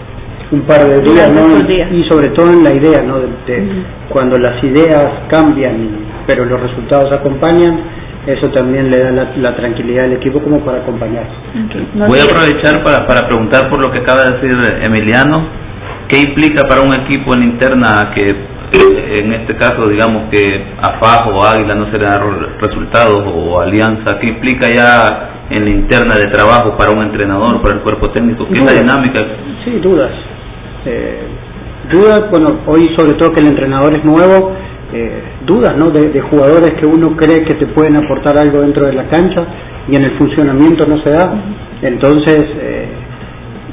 [0.54, 1.46] un par de días, ¿no?
[1.68, 1.90] días.
[1.92, 3.20] Y sobre todo en la idea, ¿no?
[3.20, 3.68] De, de.
[4.10, 7.80] Cuando las ideas cambian, pero los resultados acompañan,
[8.28, 11.26] eso también le da la, la tranquilidad al equipo como para acompañar.
[11.26, 11.96] Ok.
[11.96, 15.48] No Voy a aprovechar para, para preguntar por lo que acaba de decir Emiliano.
[16.08, 20.44] ¿Qué implica para un equipo en interna que, eh, en este caso, digamos que
[20.82, 24.20] a Fajo o Águila no se le dan resultados o Alianza?
[24.20, 28.46] ¿Qué implica ya en la interna de trabajo para un entrenador, para el cuerpo técnico?
[28.48, 29.20] ¿Qué es la dinámica?
[29.64, 30.12] Sí, dudas.
[30.86, 31.22] Eh,
[31.92, 34.54] dudas, bueno, hoy sobre todo que el entrenador es nuevo,
[34.94, 35.90] eh, dudas, ¿no?
[35.92, 39.46] De, jugadores que uno cree que te pueden aportar algo dentro de la cancha
[39.88, 41.34] y en el funcionamiento no se da.
[41.82, 42.88] Entonces, eh,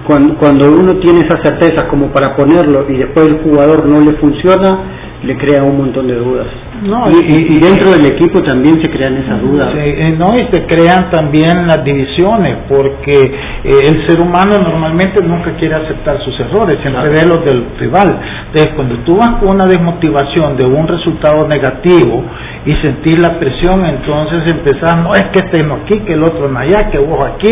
[0.06, 4.12] cuando, cuando uno tiene esas certezas como para ponerlo y después el jugador no le
[4.14, 6.46] funciona, le crea un montón de dudas.
[6.82, 9.68] No, y, y- y- y dentro del equipo también se crean esas dudas.
[9.74, 13.18] Eh, no, y se crean también las divisiones, porque
[13.64, 18.08] eh, el ser humano normalmente nunca quiere aceptar sus errores, siempre ve los del rival.
[18.46, 22.22] Entonces, cuando tú vas con una desmotivación de un resultado negativo
[22.64, 26.48] y sentir la presión, entonces empezás, no es que este no aquí, que el otro
[26.48, 27.50] no allá, que vos aquí,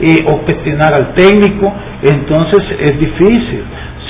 [0.00, 3.64] eh, o cuestionar al técnico, entonces es difícil.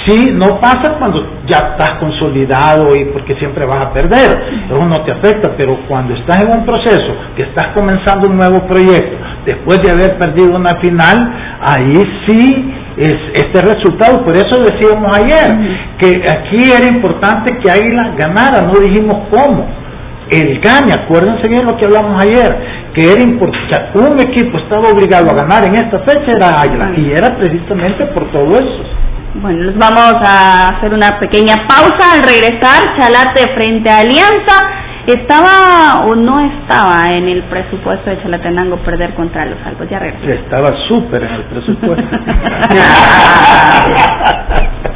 [0.06, 5.02] Sí, no pasa cuando ya estás consolidado y porque siempre vas a perder, eso no
[5.02, 9.82] te afecta, pero cuando estás en un proceso, que estás comenzando un nuevo proyecto, después
[9.82, 11.16] de haber perdido una final,
[11.60, 15.58] ahí sí es este resultado, por eso decíamos ayer,
[15.98, 19.66] que aquí era importante que Águila ganara, no dijimos cómo,
[20.30, 22.56] el gane, acuérdense bien lo que hablamos ayer,
[22.94, 27.10] que era importante, un equipo estaba obligado a ganar en esta fecha era Águila, y
[27.10, 28.84] era precisamente por todo eso.
[29.34, 32.82] Bueno, nos vamos a hacer una pequeña pausa al regresar.
[32.98, 34.60] Chalate frente a Alianza.
[35.06, 39.88] ¿Estaba o no estaba en el presupuesto de Chalatenango perder contra los Albos?
[39.88, 40.36] Ya regresamos.
[40.36, 42.16] Estaba súper en el presupuesto.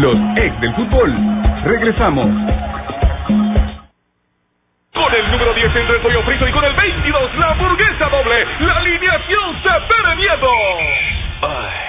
[0.00, 1.14] Los ex del fútbol.
[1.64, 2.28] Regresamos.
[4.96, 8.46] Con el número 10 el pollo frito y con el 22 la hamburguesa doble.
[8.60, 10.48] La alineación se pone miedo.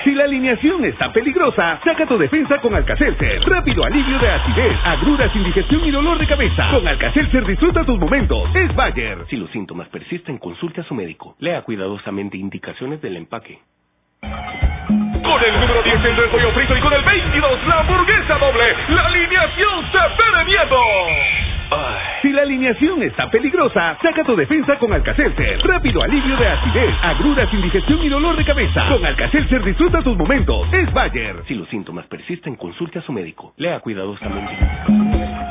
[0.03, 3.41] Si la alineación está peligrosa, saca tu defensa con Alcacelser.
[3.45, 6.67] Rápido alivio de acidez, agruras, indigestión y dolor de cabeza.
[6.69, 8.53] Con Alcacelser disfruta tus momentos.
[8.53, 9.25] Es Bayer.
[9.29, 11.35] Si los síntomas persisten, consulte a su médico.
[11.39, 13.59] Lea cuidadosamente indicaciones del empaque.
[14.21, 18.75] Con el número 10 el pollo frito y con el 22 la hamburguesa doble.
[18.89, 20.77] La alineación se pone miedo.
[22.21, 25.59] Si la alineación está peligrosa, saca tu defensa con Alcacelser.
[25.63, 28.87] Rápido alivio de acidez, agruras, indigestión y dolor de cabeza.
[28.89, 30.67] Con Alcacelser disfruta tus momentos.
[30.73, 31.43] Es Bayer.
[31.47, 33.53] Si los síntomas persisten, consulte a su médico.
[33.57, 34.57] Lea cuidadosamente.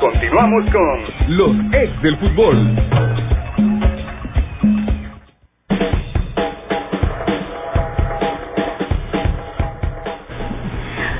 [0.00, 3.45] Continuamos con los ex del fútbol.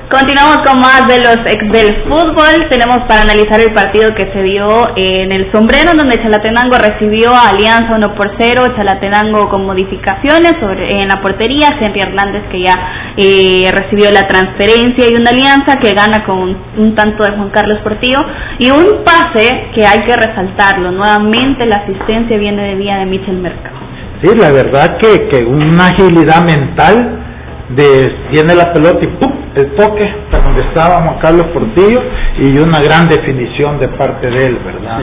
[0.08, 2.68] Continuamos con más de los ex del fútbol.
[2.70, 7.48] Tenemos para analizar el partido que se dio en el sombrero, donde Chalatenango recibió a
[7.48, 8.62] Alianza 1 por 0.
[8.76, 11.70] Chalatenango con modificaciones sobre, en la portería.
[11.80, 12.74] Henry Hernández que ya
[13.16, 17.80] eh, recibió la transferencia y una Alianza que gana con un, tanto de Juan Carlos
[17.82, 18.20] Portillo.
[18.60, 20.92] Y un pase que hay que resaltarlo.
[20.92, 23.74] Nuevamente la asistencia viene de vía de Michel Mercado.
[24.22, 27.24] Sí, la verdad que, que una agilidad mental
[27.70, 29.45] de tiene la pelota y ¡pum!
[29.56, 32.00] El toque, perdón, donde estaba Juan Carlos Portillo
[32.38, 35.00] y una gran definición de parte de él, ¿verdad?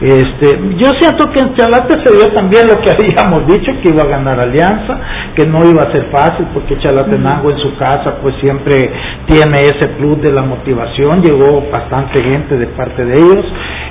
[0.00, 4.02] Este, yo siento que en Chalate se dio también lo que habíamos dicho, que iba
[4.02, 4.98] a ganar Alianza,
[5.34, 8.76] que no iba a ser fácil porque Chalatenango en su casa pues siempre
[9.26, 13.44] tiene ese plus de la motivación, llegó bastante gente de parte de ellos,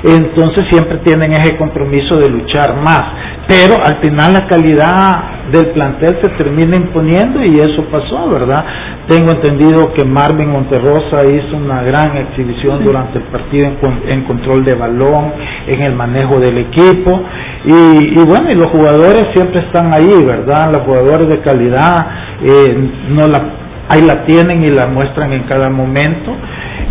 [0.03, 3.03] entonces siempre tienen ese compromiso de luchar más,
[3.47, 8.65] pero al final la calidad del plantel se termina imponiendo y eso pasó, ¿verdad?
[9.07, 13.71] Tengo entendido que Marvin Monterrosa hizo una gran exhibición durante el partido
[14.07, 15.33] en, control de balón,
[15.67, 17.21] en el manejo del equipo
[17.65, 20.71] y, bueno, y los jugadores siempre están ahí, ¿verdad?
[20.73, 22.07] Los jugadores de calidad
[22.41, 23.43] eh, no la,
[23.89, 26.31] ahí la tienen y la muestran en cada momento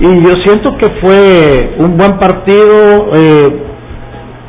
[0.01, 3.11] y yo siento que fue un buen partido.
[3.15, 3.65] Eh,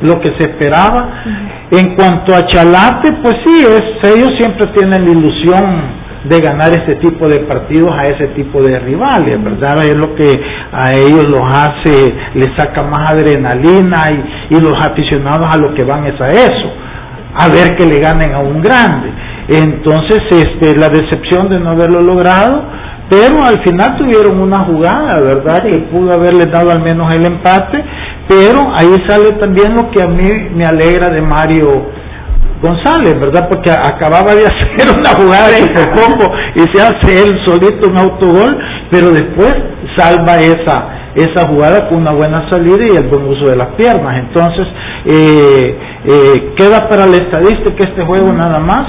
[0.02, 1.24] lo que se esperaba.
[1.70, 6.96] En cuanto a Chalate, pues sí, es, ellos siempre tienen la ilusión de ganar ese
[6.96, 9.84] tipo de partidos a ese tipo de rivales, ¿verdad?
[9.84, 10.32] Es lo que
[10.72, 15.84] a ellos los hace, les saca más adrenalina y, y los aficionados a lo que
[15.84, 16.72] van es a eso,
[17.34, 19.10] a ver que le ganen a un grande.
[19.48, 22.64] Entonces, este, la decepción de no haberlo logrado,
[23.08, 25.62] pero al final tuvieron una jugada, ¿verdad?
[25.62, 27.84] Que pudo haberles dado al menos el empate,
[28.28, 31.86] pero ahí sale también lo que a mí me alegra de Mario
[32.60, 33.48] González, ¿verdad?
[33.48, 38.58] Porque acababa de hacer una jugada de poco y se hace él solito un autogol,
[38.90, 39.54] pero después
[39.96, 44.18] salva esa esa jugada con una buena salida y el buen uso de las piernas.
[44.18, 44.66] Entonces,
[45.06, 48.86] eh, eh, queda para la estadística este juego nada más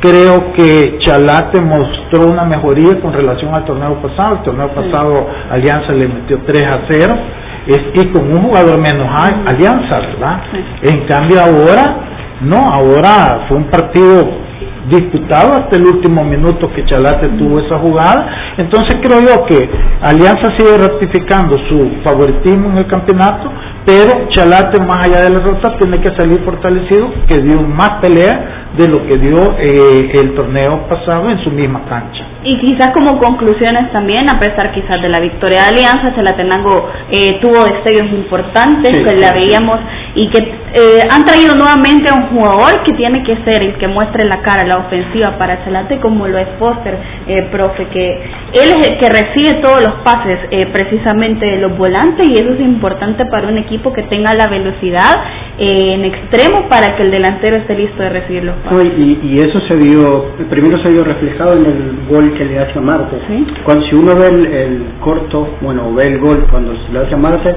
[0.00, 4.36] Creo que Chalate mostró una mejoría con relación al torneo pasado.
[4.36, 7.18] El torneo pasado Alianza le metió 3 a 0
[7.66, 10.40] y con un jugador menos Alianza, ¿verdad?
[10.82, 11.96] En cambio ahora,
[12.40, 14.48] no, ahora fue un partido
[14.88, 18.54] disputado hasta el último minuto que Chalate tuvo esa jugada.
[18.56, 19.68] Entonces creo yo que
[20.00, 23.50] Alianza sigue ratificando su favoritismo en el campeonato,
[23.84, 28.70] pero Chalate más allá de la derrota tiene que salir fortalecido, que dio más pelea
[28.76, 32.24] de lo que dio eh, el torneo pasado en su misma cancha.
[32.44, 37.40] Y quizás como conclusiones también, a pesar quizás de la victoria de Alianza, Chalatenango eh,
[37.40, 39.80] tuvo destellos importantes que la veíamos
[40.14, 43.88] y que eh, han traído nuevamente a un jugador que tiene que ser el que
[43.88, 48.22] muestre la cara, la ofensiva para Chalate, como lo es Foster, eh, profe, que
[48.52, 52.52] él es el que recibe todos los pases eh, precisamente de los volantes y eso
[52.52, 55.16] es importante para un equipo que tenga la velocidad
[55.58, 58.92] eh, en extremo para que el delantero esté listo de recibir los pases.
[58.96, 62.78] y, y, eso se vio, primero se vio reflejado en el gol que le hace
[62.78, 63.16] a Marte.
[63.64, 67.18] Cuando, si uno ve el, corto, bueno, ve el gol cuando se le hace a
[67.18, 67.54] Marte,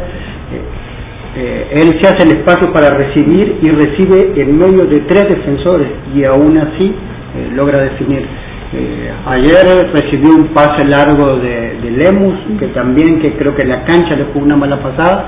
[1.34, 5.88] eh, él se hace el espacio para recibir y recibe en medio de tres defensores
[6.14, 6.94] y aún así
[7.36, 8.26] eh, logra definir.
[8.74, 13.84] Eh, ayer recibió un pase largo de, Lemus, que también que creo que en la
[13.84, 15.26] cancha le fue una mala pasada,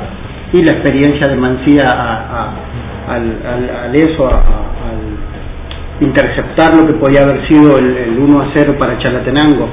[0.51, 1.89] y la experiencia de Mancía
[3.07, 4.82] al, eso, al
[5.99, 9.67] interceptar lo que podía haber sido el, el 1 a 0 para Chalatenango.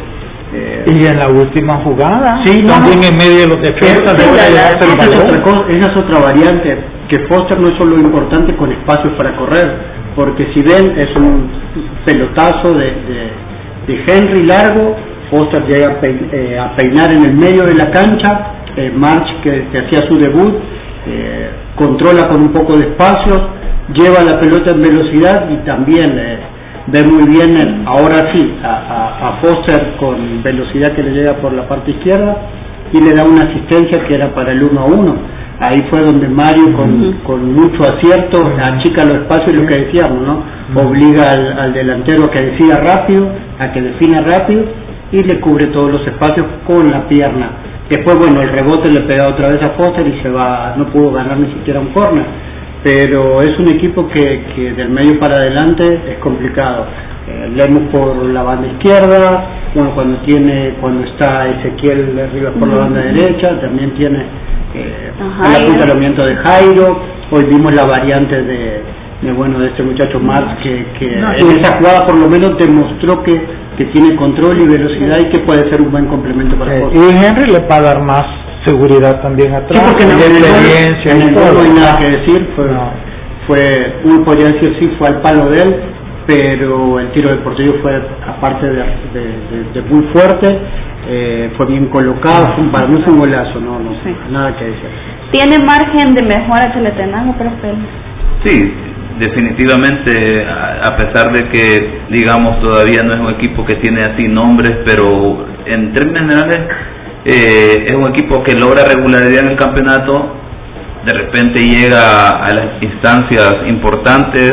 [0.53, 5.97] Eh, y en la última jugada, sí, también en medio de los defensas, esa es
[5.97, 6.77] otra variante,
[7.09, 9.73] que Foster no es solo importante con espacios para correr,
[10.17, 11.49] porque si ven es un
[12.05, 12.87] pelotazo de,
[13.87, 14.97] de, Henry largo,
[15.31, 19.67] Foster llega a, eh, a, peinar en el medio de la cancha, eh, March que,
[19.73, 20.55] hacía su debut,
[21.77, 23.60] controla con un poco de espacio,
[23.95, 26.17] lleva la pelota en velocidad y también
[26.87, 31.69] ve muy bien ahora sí a, a, Foster con velocidad que le llega por la
[31.69, 32.37] parte izquierda
[32.93, 35.17] y le da una asistencia que era para el 1 a 1.
[35.61, 40.23] Ahí fue donde Mario con, con mucho acierto achica los espacios y lo que decíamos,
[40.23, 40.43] ¿no?
[40.83, 43.29] Obliga al, al, delantero a que decida rápido,
[43.59, 44.65] a que defina rápido
[45.13, 47.51] y le cubre todos los espacios con la pierna.
[47.91, 51.13] Después, bueno, el rebote le pega otra vez a Foster y se va, no pudo
[51.13, 52.25] ganar ni siquiera un corner
[52.83, 56.87] pero es un equipo que, que del medio para adelante es complicado.
[57.29, 62.77] Eh, leemos por la banda izquierda, bueno, cuando tiene, cuando está Ezequiel arriba por la
[62.79, 64.19] banda derecha, también tiene
[64.75, 65.13] eh,
[65.45, 67.01] el apuntamiento de Jairo,
[67.31, 68.83] hoy vimos la variante de,
[69.23, 73.23] de bueno de este muchacho Marx que, que en esa jugada por lo menos demostró
[73.23, 73.41] que,
[73.77, 77.25] que tiene control y velocidad y que puede ser un buen complemento para eh, Y
[77.25, 78.25] Henry le va a dar más
[78.65, 82.49] seguridad también atrás, sí, porque en el experiencia en el no hay nada que decir,
[82.55, 82.67] fue,
[83.47, 85.77] fue uno podría decir sí fue al palo de él,
[86.27, 90.59] pero el tiro deportivo fue aparte de, de, muy fuerte,
[91.09, 93.91] eh, fue bien colocado, fue, para mí fue un golazo, no, no
[94.31, 94.91] nada que decir.
[95.33, 97.75] ¿Tiene margen de mejora Chalatenango para usted?
[98.45, 98.75] Sí,
[99.19, 104.79] definitivamente, a pesar de que, digamos, todavía no es un equipo que tiene así nombres,
[104.85, 106.59] pero en términos generales
[107.25, 110.37] eh, es un equipo que logra regularidad en el campeonato,
[111.05, 114.53] de repente llega a las instancias importantes,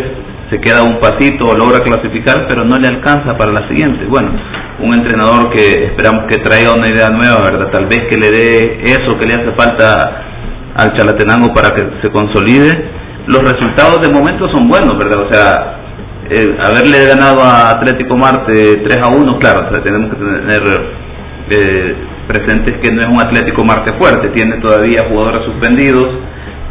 [0.49, 4.05] se queda un pasito, logra clasificar, pero no le alcanza para la siguiente.
[4.05, 4.31] Bueno,
[4.79, 7.69] un entrenador que esperamos que traiga una idea nueva, ¿verdad?
[7.71, 10.23] Tal vez que le dé eso que le hace falta
[10.75, 12.71] al Chalatenango para que se consolide.
[13.27, 15.19] Los resultados de momento son buenos, ¿verdad?
[15.19, 15.77] O sea,
[16.29, 20.63] eh, haberle ganado a Atlético Marte 3 a 1, claro, tenemos que tener
[21.49, 21.95] eh,
[22.27, 26.07] presentes que no es un Atlético Marte fuerte, tiene todavía jugadores suspendidos,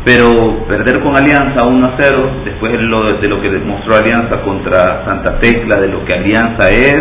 [0.04, 4.42] pero perder con Alianza 1 a 0, después de lo, de lo que demostró Alianza
[4.42, 7.00] contra Santa Tecla, de lo que Alianza es,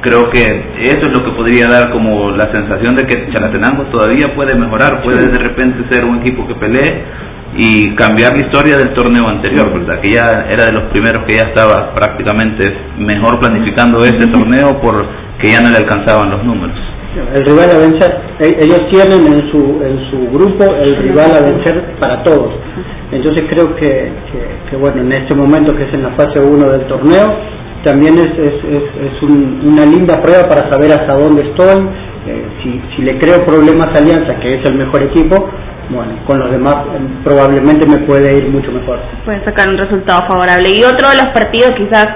[0.00, 4.34] creo que eso es lo que podría dar como la sensación de que Chalatenango todavía
[4.34, 7.04] puede mejorar, puede de repente ser un equipo que pelee
[7.56, 10.00] y cambiar la historia del torneo anterior, ¿verdad?
[10.00, 12.64] Que ya era de los primeros que ya estaba prácticamente
[12.98, 16.78] mejor planificando este torneo porque ya no le alcanzaban los números.
[17.34, 21.40] El rival a vencer, e-, ellos tienen en su en su grupo el rival a
[21.40, 22.54] vencer para todos.
[23.10, 24.12] Entonces creo que,
[24.70, 27.24] que, bueno, en este momento que es en la fase 1 del torneo,
[27.82, 31.88] también es, es, es, una linda prueba para saber hasta dónde estoy,
[32.28, 35.50] eh, si, si le creo problemas a Alianza, que es el mejor equipo,
[35.90, 39.00] bueno, con los demás em, probablemente me puede ir mucho mejor.
[39.24, 40.70] Puede sacar un resultado favorable.
[40.70, 42.06] Y otro de los partidos quizás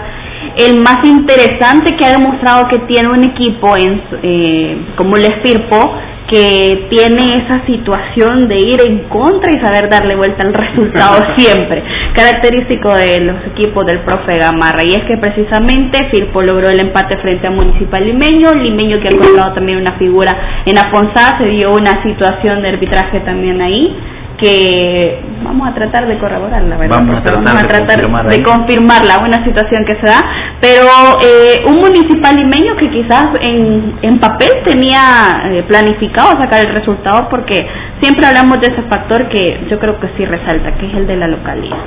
[0.57, 5.95] el más interesante que ha demostrado que tiene un equipo en, eh, como el Estirpo
[6.31, 11.83] que tiene esa situación de ir en contra y saber darle vuelta al resultado siempre,
[12.15, 14.83] característico de los equipos del profe Gamarra.
[14.85, 19.17] Y es que precisamente Firpo logró el empate frente a Municipal Limeño, Limeño que ha
[19.17, 21.13] encontrado también una figura en Afonso,
[21.43, 23.95] se dio una situación de arbitraje también ahí
[24.39, 26.99] que vamos a tratar de corroborarla, ¿verdad?
[26.99, 30.21] Vamos a tratar, de, confirmarla, una situación que se da,
[30.61, 30.89] pero
[31.23, 37.29] eh, un municipal limeño que quizás en, en papel tenía eh, planificado sacar el resultado
[37.29, 37.67] porque
[38.03, 41.17] siempre hablamos de ese factor que yo creo que sí resalta, que es el de
[41.17, 41.79] la localidad.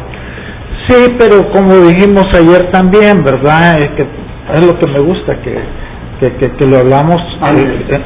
[0.90, 3.82] Sí, pero como dijimos ayer también, ¿verdad?
[3.82, 4.08] Es que
[4.54, 5.58] es lo que me gusta, que,
[6.20, 7.22] que, que, lo hablamos,
[7.56, 8.02] eh,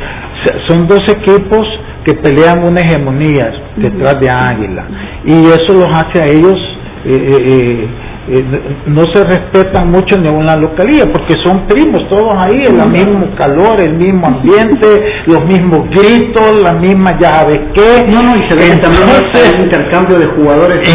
[0.68, 1.68] son dos equipos
[2.04, 4.86] que pelean una hegemonía detrás de Águila.
[5.26, 6.58] Y eso los hace a ellos
[7.04, 7.90] eh, eh,
[8.30, 8.46] eh,
[8.86, 13.82] no se respetan mucho en ninguna localidad porque son primos todos ahí el mismo calor
[13.82, 14.86] el mismo ambiente
[15.26, 20.20] los mismos gritos la misma llave que no no y se ve también el intercambio
[20.20, 20.88] de jugadores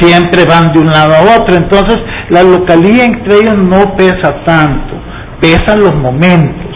[0.00, 1.56] siempre van de un lado a otro.
[1.56, 1.98] Entonces
[2.28, 4.94] la localidad entre ellos no pesa tanto
[5.40, 6.66] pesan los momentos.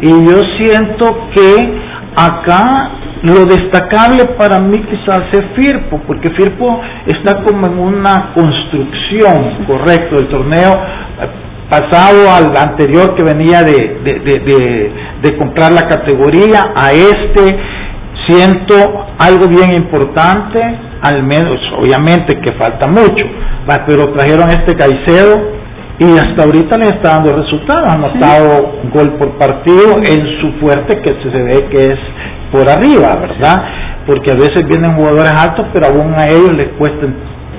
[0.00, 1.78] Y yo siento que
[2.16, 2.90] acá
[3.22, 10.16] lo destacable para mí quizás es Firpo, porque Firpo está como en una construcción, correcto,
[10.18, 11.28] el torneo eh,
[11.70, 14.92] pasado al anterior que venía de, de,
[15.22, 17.58] de, comprar la categoría, a este.
[18.26, 18.74] Siento
[19.18, 20.60] algo bien importante,
[21.00, 23.24] al menos obviamente que falta mucho,
[23.86, 25.65] pero trajeron este Caicedo
[25.98, 31.00] y hasta ahorita le está dando resultados, han notado gol por partido en su fuerte
[31.00, 31.98] que se ve que es
[32.52, 33.64] por arriba, ¿verdad?
[34.06, 37.06] Porque a veces vienen jugadores altos, pero aún a ellos les cuesta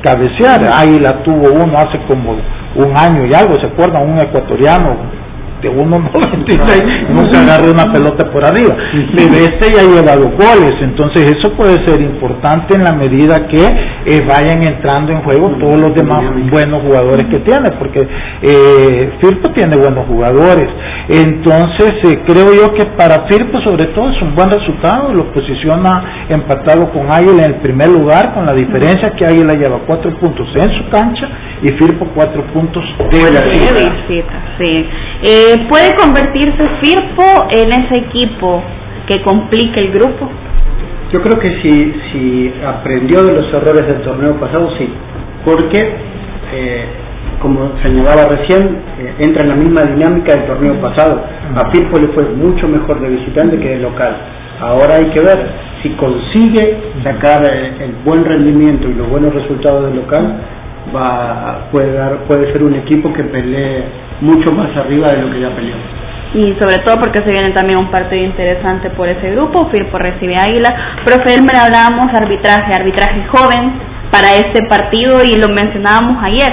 [0.03, 0.61] cabecear.
[1.01, 2.33] la tuvo uno hace como
[2.75, 4.07] un año y algo, ¿se acuerdan?
[4.07, 4.97] Un ecuatoriano
[5.61, 8.75] de 1.96 nunca agarre una pelota por arriba.
[9.15, 13.57] Pero este ya lleva dos goles, entonces eso puede ser importante en la medida que
[13.57, 18.07] eh, vayan entrando en juego todos los demás buenos jugadores que tiene, porque
[18.41, 20.69] eh, Firpo tiene buenos jugadores.
[21.09, 26.25] Entonces eh, creo yo que para Firpo sobre todo es un buen resultado, lo posiciona
[26.29, 30.47] empatado con Águila en el primer lugar, con la diferencia que Águila lleva cuatro puntos
[30.55, 31.27] en su cancha
[31.61, 34.55] y Firpo cuatro puntos de la visita.
[34.57, 34.85] Sí.
[35.69, 38.63] ¿Puede convertirse Firpo en ese equipo
[39.07, 40.29] que complica el grupo?
[41.11, 44.89] Yo creo que si, si aprendió de los errores del torneo pasado, sí,
[45.45, 45.77] porque,
[46.53, 46.85] eh,
[47.41, 51.23] como señalaba recién, eh, entra en la misma dinámica del torneo pasado.
[51.55, 54.17] A Firpo le fue mucho mejor de visitante que de local.
[54.59, 55.47] Ahora hay que ver
[55.81, 60.41] si consigue sacar eh, el buen rendimiento y los buenos resultados del local,
[60.95, 63.83] va puede dar puede ser un equipo que pelee
[64.21, 65.75] mucho más arriba de lo que ya peleó.
[66.33, 70.35] Y sobre todo porque se viene también un partido interesante por ese grupo, Firpo recibe
[70.35, 70.75] Águila,
[71.05, 76.47] profe Elmer hablábamos arbitraje, arbitraje joven para este partido y lo mencionábamos ayer,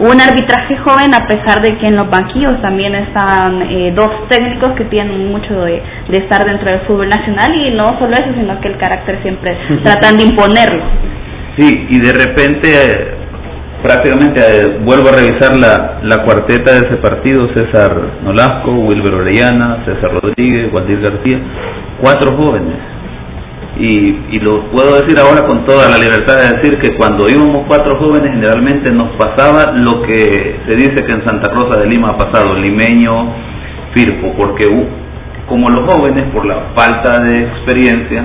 [0.00, 4.72] un arbitraje joven a pesar de que en los banquillos también están eh, dos técnicos
[4.76, 8.60] que tienen mucho de, de, estar dentro del fútbol nacional y no solo eso, sino
[8.60, 10.84] que el carácter siempre tratan de imponerlo.
[11.58, 13.29] Sí, y de repente
[13.82, 19.84] prácticamente eh, vuelvo a revisar la, la cuarteta de ese partido, César Nolasco, Wilber Orellana,
[19.84, 21.38] César Rodríguez, Waldir García,
[22.00, 22.76] cuatro jóvenes.
[23.78, 27.66] Y, y lo puedo decir ahora con toda la libertad de decir que cuando íbamos
[27.66, 32.08] cuatro jóvenes generalmente nos pasaba lo que se dice que en Santa Rosa de Lima
[32.08, 33.32] ha pasado, limeño,
[33.94, 34.66] Firpo, porque
[35.48, 38.24] como los jóvenes, por la falta de experiencia,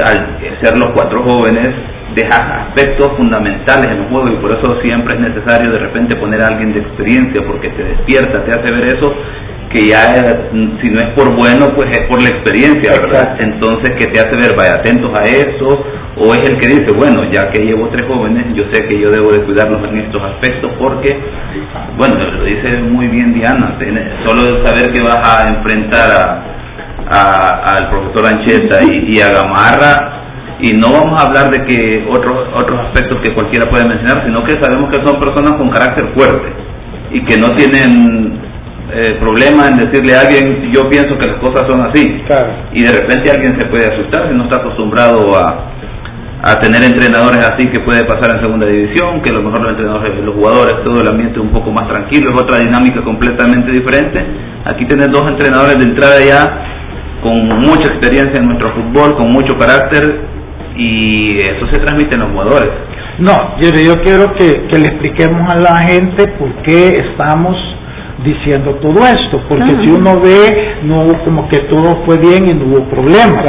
[0.00, 1.68] al ser los cuatro jóvenes,
[2.14, 6.42] deja aspectos fundamentales en el juego y por eso siempre es necesario de repente poner
[6.42, 9.14] a alguien de experiencia porque te despierta, te hace ver eso
[9.70, 10.14] que ya
[10.80, 13.36] si no es por bueno pues es por la experiencia, ¿verdad?
[13.40, 15.84] Entonces que te hace ver, vaya atentos a eso
[16.16, 19.10] o es el que dice, bueno, ya que llevo tres jóvenes, yo sé que yo
[19.10, 21.18] debo de cuidarlos en estos aspectos porque,
[21.96, 23.76] bueno, lo dice muy bien Diana,
[24.24, 26.53] solo saber que vas a enfrentar a,
[27.08, 30.24] al profesor Ancheta y, y a Gamarra
[30.60, 34.44] y no vamos a hablar de que otros otros aspectos que cualquiera puede mencionar, sino
[34.44, 36.52] que sabemos que son personas con carácter fuerte
[37.10, 38.38] y que no tienen
[38.92, 42.22] eh, problema en decirle a alguien, yo pienso que las cosas son así.
[42.72, 45.70] Y de repente alguien se puede asustar si no está acostumbrado a,
[46.42, 49.70] a tener entrenadores así que puede pasar en segunda división, que a lo mejor los
[49.70, 54.24] entrenadores, los jugadores, todo el ambiente un poco más tranquilo, es otra dinámica completamente diferente.
[54.64, 56.73] Aquí tener dos entrenadores de entrada ya
[57.24, 60.04] con mucha experiencia en nuestro fútbol, con mucho carácter,
[60.76, 62.70] y eso se transmite en los jugadores.
[63.18, 67.56] No, yo, yo quiero que, que le expliquemos a la gente por qué estamos
[68.24, 72.66] diciendo todo esto, porque si uno ve, no como que todo fue bien y no
[72.66, 73.44] hubo problemas.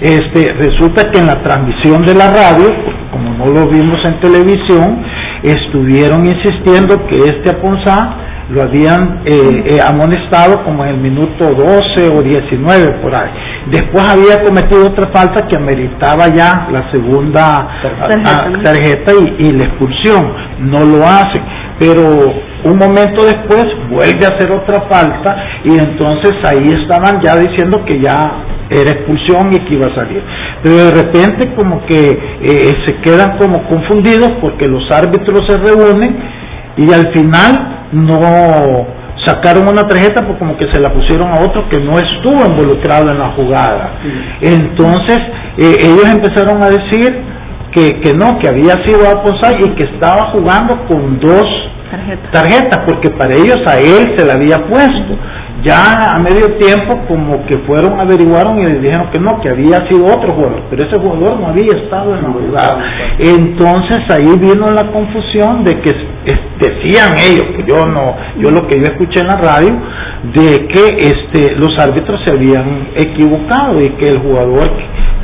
[0.00, 2.68] Este, resulta que en la transmisión de la radio,
[3.12, 5.02] como no lo vimos en televisión,
[5.42, 8.16] estuvieron insistiendo que este Aponzá
[8.50, 13.30] lo habían eh, eh, amonestado como en el minuto 12 o 19 por ahí.
[13.70, 17.68] Después había cometido otra falta que ameritaba ya la segunda
[18.62, 20.32] tarjeta, y, y, la expulsión.
[20.60, 21.40] No lo hace,
[21.78, 22.02] pero
[22.64, 28.00] un momento después vuelve a hacer otra falta y entonces ahí estaban ya diciendo que
[28.00, 30.22] ya era expulsión y que iba a salir.
[30.62, 36.16] Pero de repente como que eh, se quedan como confundidos porque los árbitros se reúnen
[36.76, 38.86] y al final no
[39.24, 43.10] sacaron una tarjeta porque como que se la pusieron a otro que no estuvo involucrado
[43.10, 43.92] en la jugada.
[44.40, 45.18] Entonces
[45.58, 47.22] eh, ellos empezaron a decir
[47.72, 51.46] que, que no, que había sido Aposay y que estaba jugando con dos
[52.32, 55.16] tarjetas, porque para ellos a él se la había puesto.
[55.62, 59.86] Ya a medio tiempo como que fueron, averiguaron y le dijeron que no, que había
[59.86, 62.84] sido otro jugador, pero ese jugador no había estado en la jugada.
[63.18, 65.92] Entonces ahí vino la confusión de que
[66.58, 69.72] decían ellos, que yo no, yo lo que yo escuché en la radio,
[70.34, 74.68] de que este los árbitros se habían equivocado y que el jugador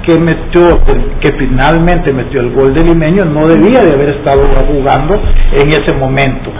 [0.08, 0.80] que metió,
[1.20, 5.20] que finalmente metió el gol de Limeño, no debía de haber estado jugando
[5.52, 6.50] en ese momento.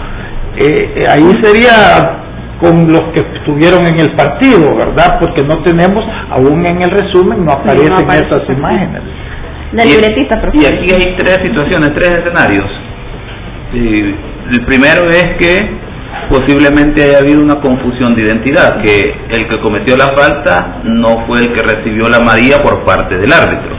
[0.55, 2.27] Eh, eh, ahí sería
[2.59, 5.17] con los que estuvieron en el partido, ¿verdad?
[5.19, 9.01] Porque no tenemos, aún en el resumen, no aparecen esas imágenes.
[9.71, 12.69] La libretista, Y aquí hay tres situaciones, tres escenarios.
[13.73, 15.88] el primero es que
[16.29, 21.39] posiblemente haya habido una confusión de identidad, que el que cometió la falta no fue
[21.39, 23.75] el que recibió la María por parte del árbitro.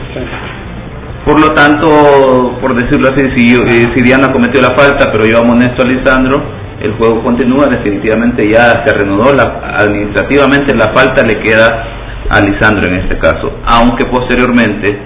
[1.25, 5.39] Por lo tanto, por decirlo así, si, eh, si Diana cometió la falta, pero yo
[5.39, 6.41] amonesto a Lisandro,
[6.81, 11.85] el juego continúa, definitivamente ya se reanudó, la, administrativamente la falta le queda
[12.27, 14.97] a Lisandro en este caso, aunque posteriormente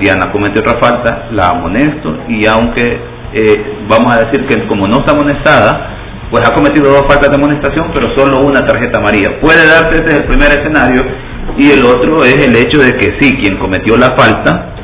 [0.00, 2.98] Diana cometió otra falta, la amonesto y aunque
[3.34, 5.97] eh, vamos a decir que como no está amonestada,
[6.30, 9.40] pues ha cometido dos faltas de amonestación, pero solo una tarjeta amarilla.
[9.40, 11.02] Puede darse ese es el primer escenario
[11.56, 14.74] y el otro es el hecho de que sí, quien cometió la falta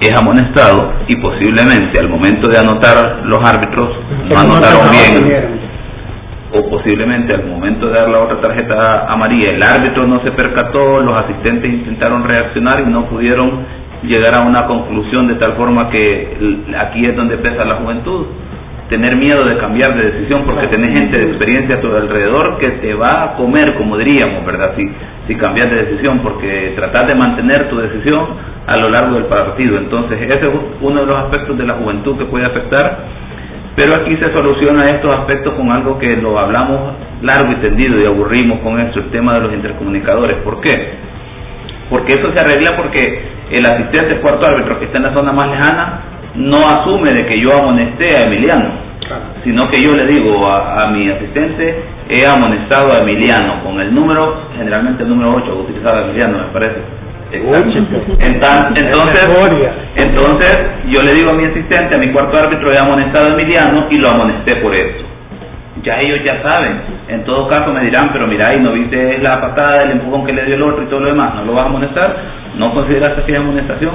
[0.00, 3.88] es amonestado y posiblemente al momento de anotar los árbitros
[4.28, 5.60] no anotaron bien.
[6.52, 11.00] o posiblemente al momento de dar la otra tarjeta amarilla el árbitro no se percató,
[11.00, 13.64] los asistentes intentaron reaccionar y no pudieron
[14.02, 18.26] llegar a una conclusión de tal forma que aquí es donde pesa la juventud
[18.88, 22.70] tener miedo de cambiar de decisión porque tenés gente de experiencia a tu alrededor que
[22.70, 24.74] te va a comer, como diríamos, ¿verdad?
[24.76, 24.88] Si,
[25.26, 28.26] si cambias de decisión, porque tratar de mantener tu decisión
[28.66, 29.76] a lo largo del partido.
[29.78, 32.98] Entonces, ese es uno de los aspectos de la juventud que puede afectar,
[33.74, 38.06] pero aquí se soluciona estos aspectos con algo que lo hablamos largo y tendido y
[38.06, 40.36] aburrimos con eso, el tema de los intercomunicadores.
[40.38, 40.94] ¿Por qué?
[41.90, 45.50] Porque eso se arregla porque el asistente cuarto árbitro que está en la zona más
[45.50, 46.00] lejana
[46.36, 48.70] no asume de que yo amonesté a Emiliano,
[49.44, 54.48] sino que yo le digo a, mi asistente, he amonestado a Emiliano con el número,
[54.56, 56.80] generalmente el número 8 utilizado Emiliano, me parece.
[57.32, 58.84] Entonces,
[59.96, 63.86] entonces, yo le digo a mi asistente, a mi cuarto árbitro, he amonestado a Emiliano
[63.90, 65.04] y lo amonesté por eso.
[65.82, 66.80] ya ellos ya saben.
[67.08, 70.32] En todo caso me dirán, pero mira, y no viste la patada, el empujón que
[70.32, 72.16] le dio el otro y todo lo demás, no lo vas a amonestar,
[72.56, 73.92] no consideras así amonestación.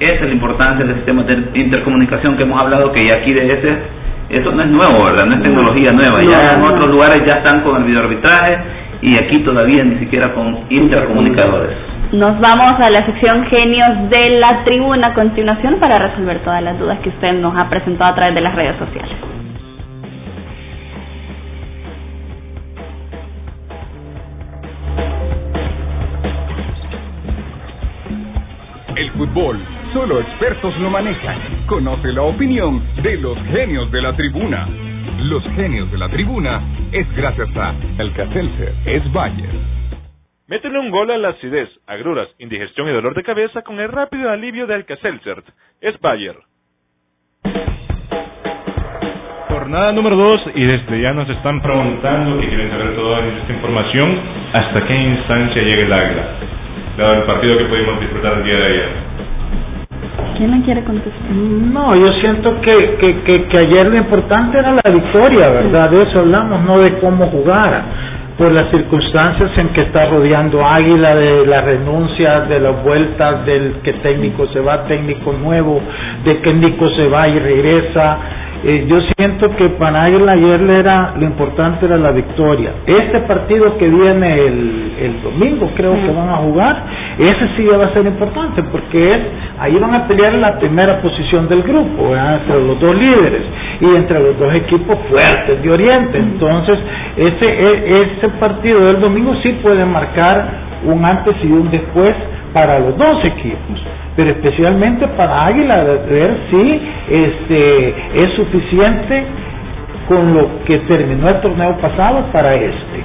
[0.00, 3.52] Esa es la importancia del sistema de intercomunicación que hemos hablado, que ya aquí de
[3.52, 3.78] ese,
[4.28, 5.26] eso no es nuevo, ¿verdad?
[5.26, 8.58] No es tecnología nueva, ya en otros lugares ya están con el videoarbitraje
[9.02, 11.76] y aquí todavía ni siquiera con intercomunicadores.
[12.12, 16.78] Nos vamos a la sección Genios de la Tribuna a continuación para resolver todas las
[16.78, 19.16] dudas que usted nos ha presentado a través de las redes sociales.
[28.96, 29.60] El fútbol,
[29.92, 31.66] solo expertos lo manejan.
[31.66, 34.68] Conoce la opinión de los genios de la tribuna.
[35.22, 36.62] Los genios de la tribuna
[36.92, 39.78] es gracias a Alcacelser es Bayer.
[40.46, 44.30] Métele un gol a la acidez, agruras, indigestión y dolor de cabeza con el rápido
[44.30, 45.42] alivio de Alka-Seltzer.
[45.80, 46.36] Es Bayer.
[49.48, 54.18] Jornada número 2 y desde ya nos están preguntando y quieren saber toda esta información
[54.54, 56.26] hasta qué instancia llega el águila,
[56.96, 59.07] dado el partido que pudimos disfrutar el día de ayer.
[60.36, 61.30] ¿Quién me quiere contestar?
[61.30, 62.96] No, yo siento que,
[63.48, 65.90] que, ayer lo importante era la victoria, ¿verdad?
[65.90, 67.82] De eso hablamos, no de cómo jugar
[68.38, 73.80] por las circunstancias en que está rodeando Águila, de la renuncia, de las vueltas, del
[73.82, 75.80] que técnico se va, técnico nuevo,
[76.24, 78.18] de que Nico se va y regresa,
[78.64, 82.72] eh, yo siento que para Águila ayer era, lo importante era la victoria.
[82.86, 86.84] Este partido que viene el, el domingo, creo que van a jugar,
[87.18, 89.20] ese sí va a ser importante porque es,
[89.60, 93.42] ahí van a pelear la primera posición del grupo, entre los dos líderes
[93.80, 96.18] y entre los dos equipos fuertes de Oriente.
[96.18, 96.78] Entonces,
[97.16, 102.14] ese, e, ese partido del domingo sí puede marcar un antes y un después
[102.58, 103.78] para los dos equipos
[104.18, 109.22] pero especialmente para Águila, ver si este, es suficiente
[110.08, 112.98] con lo que terminó el torneo pasado para este.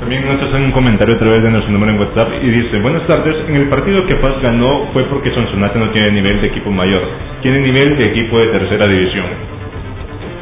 [0.00, 3.06] También nos hacen un comentario a través de nuestro número en WhatsApp y dice, buenas
[3.06, 6.70] tardes, en el partido que Paz ganó fue porque Sonsonate no tiene nivel de equipo
[6.70, 7.08] mayor,
[7.40, 9.26] tiene nivel de equipo de tercera división.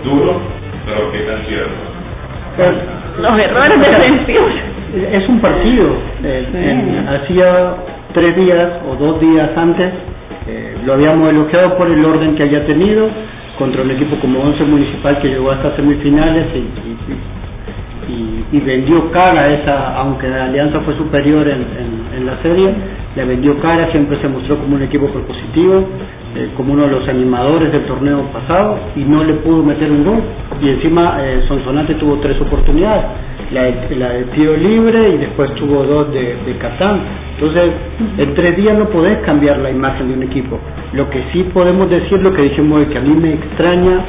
[0.03, 0.41] Duro,
[0.85, 1.75] pero qué tan cierto.
[2.57, 2.75] Pues,
[3.23, 4.53] los errores defensivos.
[5.13, 5.97] Es un partido.
[6.25, 7.75] Eh, hacía
[8.19, 9.93] tres días o dos días antes
[10.49, 13.09] eh, lo habíamos elogiado por el orden que haya tenido
[13.57, 16.47] contra un equipo como Once Municipal que llegó hasta semifinales
[18.51, 21.65] y, vendió cara esa, aunque la Alianza fue superior en,
[22.17, 22.75] en, la serie,
[23.15, 25.87] le vendió cara, siempre se mostró como un equipo propositivo,
[26.35, 30.05] eh, como uno de los animadores del torneo pasado y no le pudo meter un
[30.05, 30.23] gol
[30.61, 33.05] y encima eh, Sonsonate tuvo tres oportunidades
[33.53, 33.63] la,
[33.97, 37.01] la de tiro libre y después tuvo dos de, de Catán.
[37.35, 37.73] Entonces,
[38.19, 40.59] en tres días no podés cambiar la imagen de un equipo.
[40.93, 44.05] Lo que sí podemos decir, lo que dijimos es que a mí me extraña,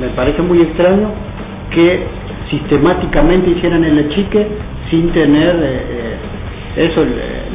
[0.00, 1.10] me parece muy extraño
[1.70, 2.04] que
[2.50, 4.46] sistemáticamente hicieran el achique
[4.90, 5.82] sin tener eh,
[6.76, 7.04] eh, eso,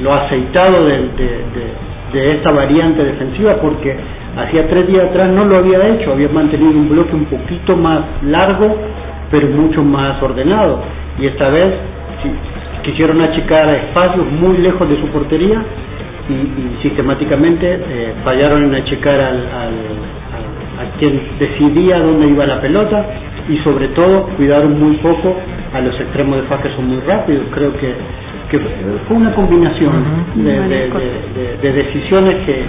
[0.02, 1.82] lo aceitado de, de,
[2.14, 3.95] de esta variante defensiva, porque
[4.38, 8.01] hacía tres días atrás no lo había hecho, había mantenido un bloque un poquito más
[8.24, 8.76] largo
[9.32, 10.80] pero mucho más ordenado.
[11.18, 11.74] Y esta vez
[12.84, 15.64] quisieron achicar espacios muy lejos de su portería
[16.30, 19.38] y, sistemáticamente eh, fallaron en achicar al,
[20.80, 23.05] a quien decidía dónde iba la pelota
[23.49, 25.36] y sobre todo cuidaron muy poco
[25.74, 27.43] a los extremos de FA que son muy rápidos.
[27.53, 27.93] Creo que
[28.52, 28.60] que
[29.08, 30.04] fue una combinación
[30.36, 32.66] de, decisiones que,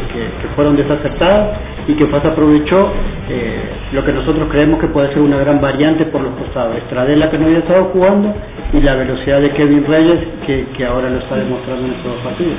[0.55, 1.59] fueron desacertadas
[1.89, 2.93] y que FAS aprovechó
[3.29, 3.61] eh,
[3.93, 6.77] lo que nosotros creemos que puede ser una gran variante por los costados.
[6.77, 8.33] Estradela que no había estado jugando
[8.73, 12.59] y la velocidad de Kevin Reyes que, que ahora lo está demostrando en estos partidos.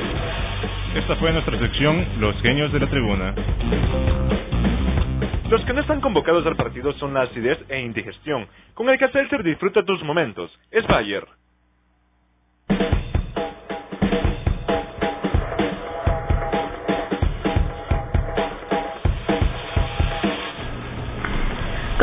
[0.94, 3.34] Esta fue nuestra sección Los Genios de la Tribuna.
[5.48, 8.46] Los que no están convocados al partido son la acidez e indigestión.
[8.74, 10.50] Con el que Seltzer disfruta tus momentos.
[10.70, 11.24] Es Bayer.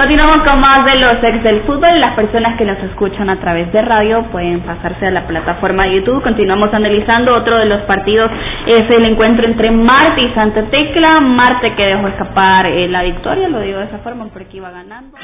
[0.02, 2.00] Continuamos con más de los ex del fútbol.
[2.00, 5.98] Las personas que nos escuchan a través de radio pueden pasarse a la plataforma de
[5.98, 6.24] YouTube.
[6.24, 8.32] Continuamos analizando otro de los partidos.
[8.66, 11.20] Es el encuentro entre Marte y Santa Tecla.
[11.20, 15.16] Marte que dejó escapar eh, la victoria, lo digo de esa forma porque iba ganando.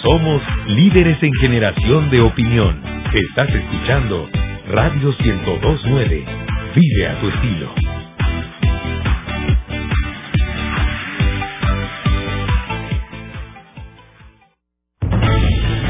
[0.00, 2.80] Somos líderes en generación de opinión.
[3.12, 4.30] Estás escuchando
[4.70, 6.24] Radio 1029.
[6.74, 7.93] Vive a tu estilo.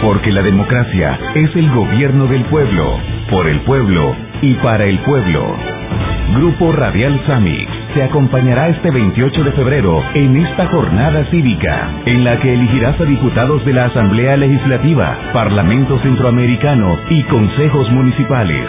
[0.04, 3.00] Porque la democracia es el gobierno del pueblo,
[3.30, 5.56] por el pueblo y para el pueblo.
[6.34, 12.38] Grupo Radial Samix te acompañará este 28 de febrero en esta jornada cívica, en la
[12.38, 18.66] que elegirás a diputados de la Asamblea Legislativa, Parlamento Centroamericano y consejos municipales.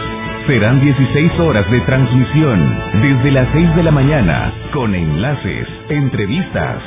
[0.47, 6.77] Serán 16 horas de transmisión desde las 6 de la mañana con enlaces, entrevistas,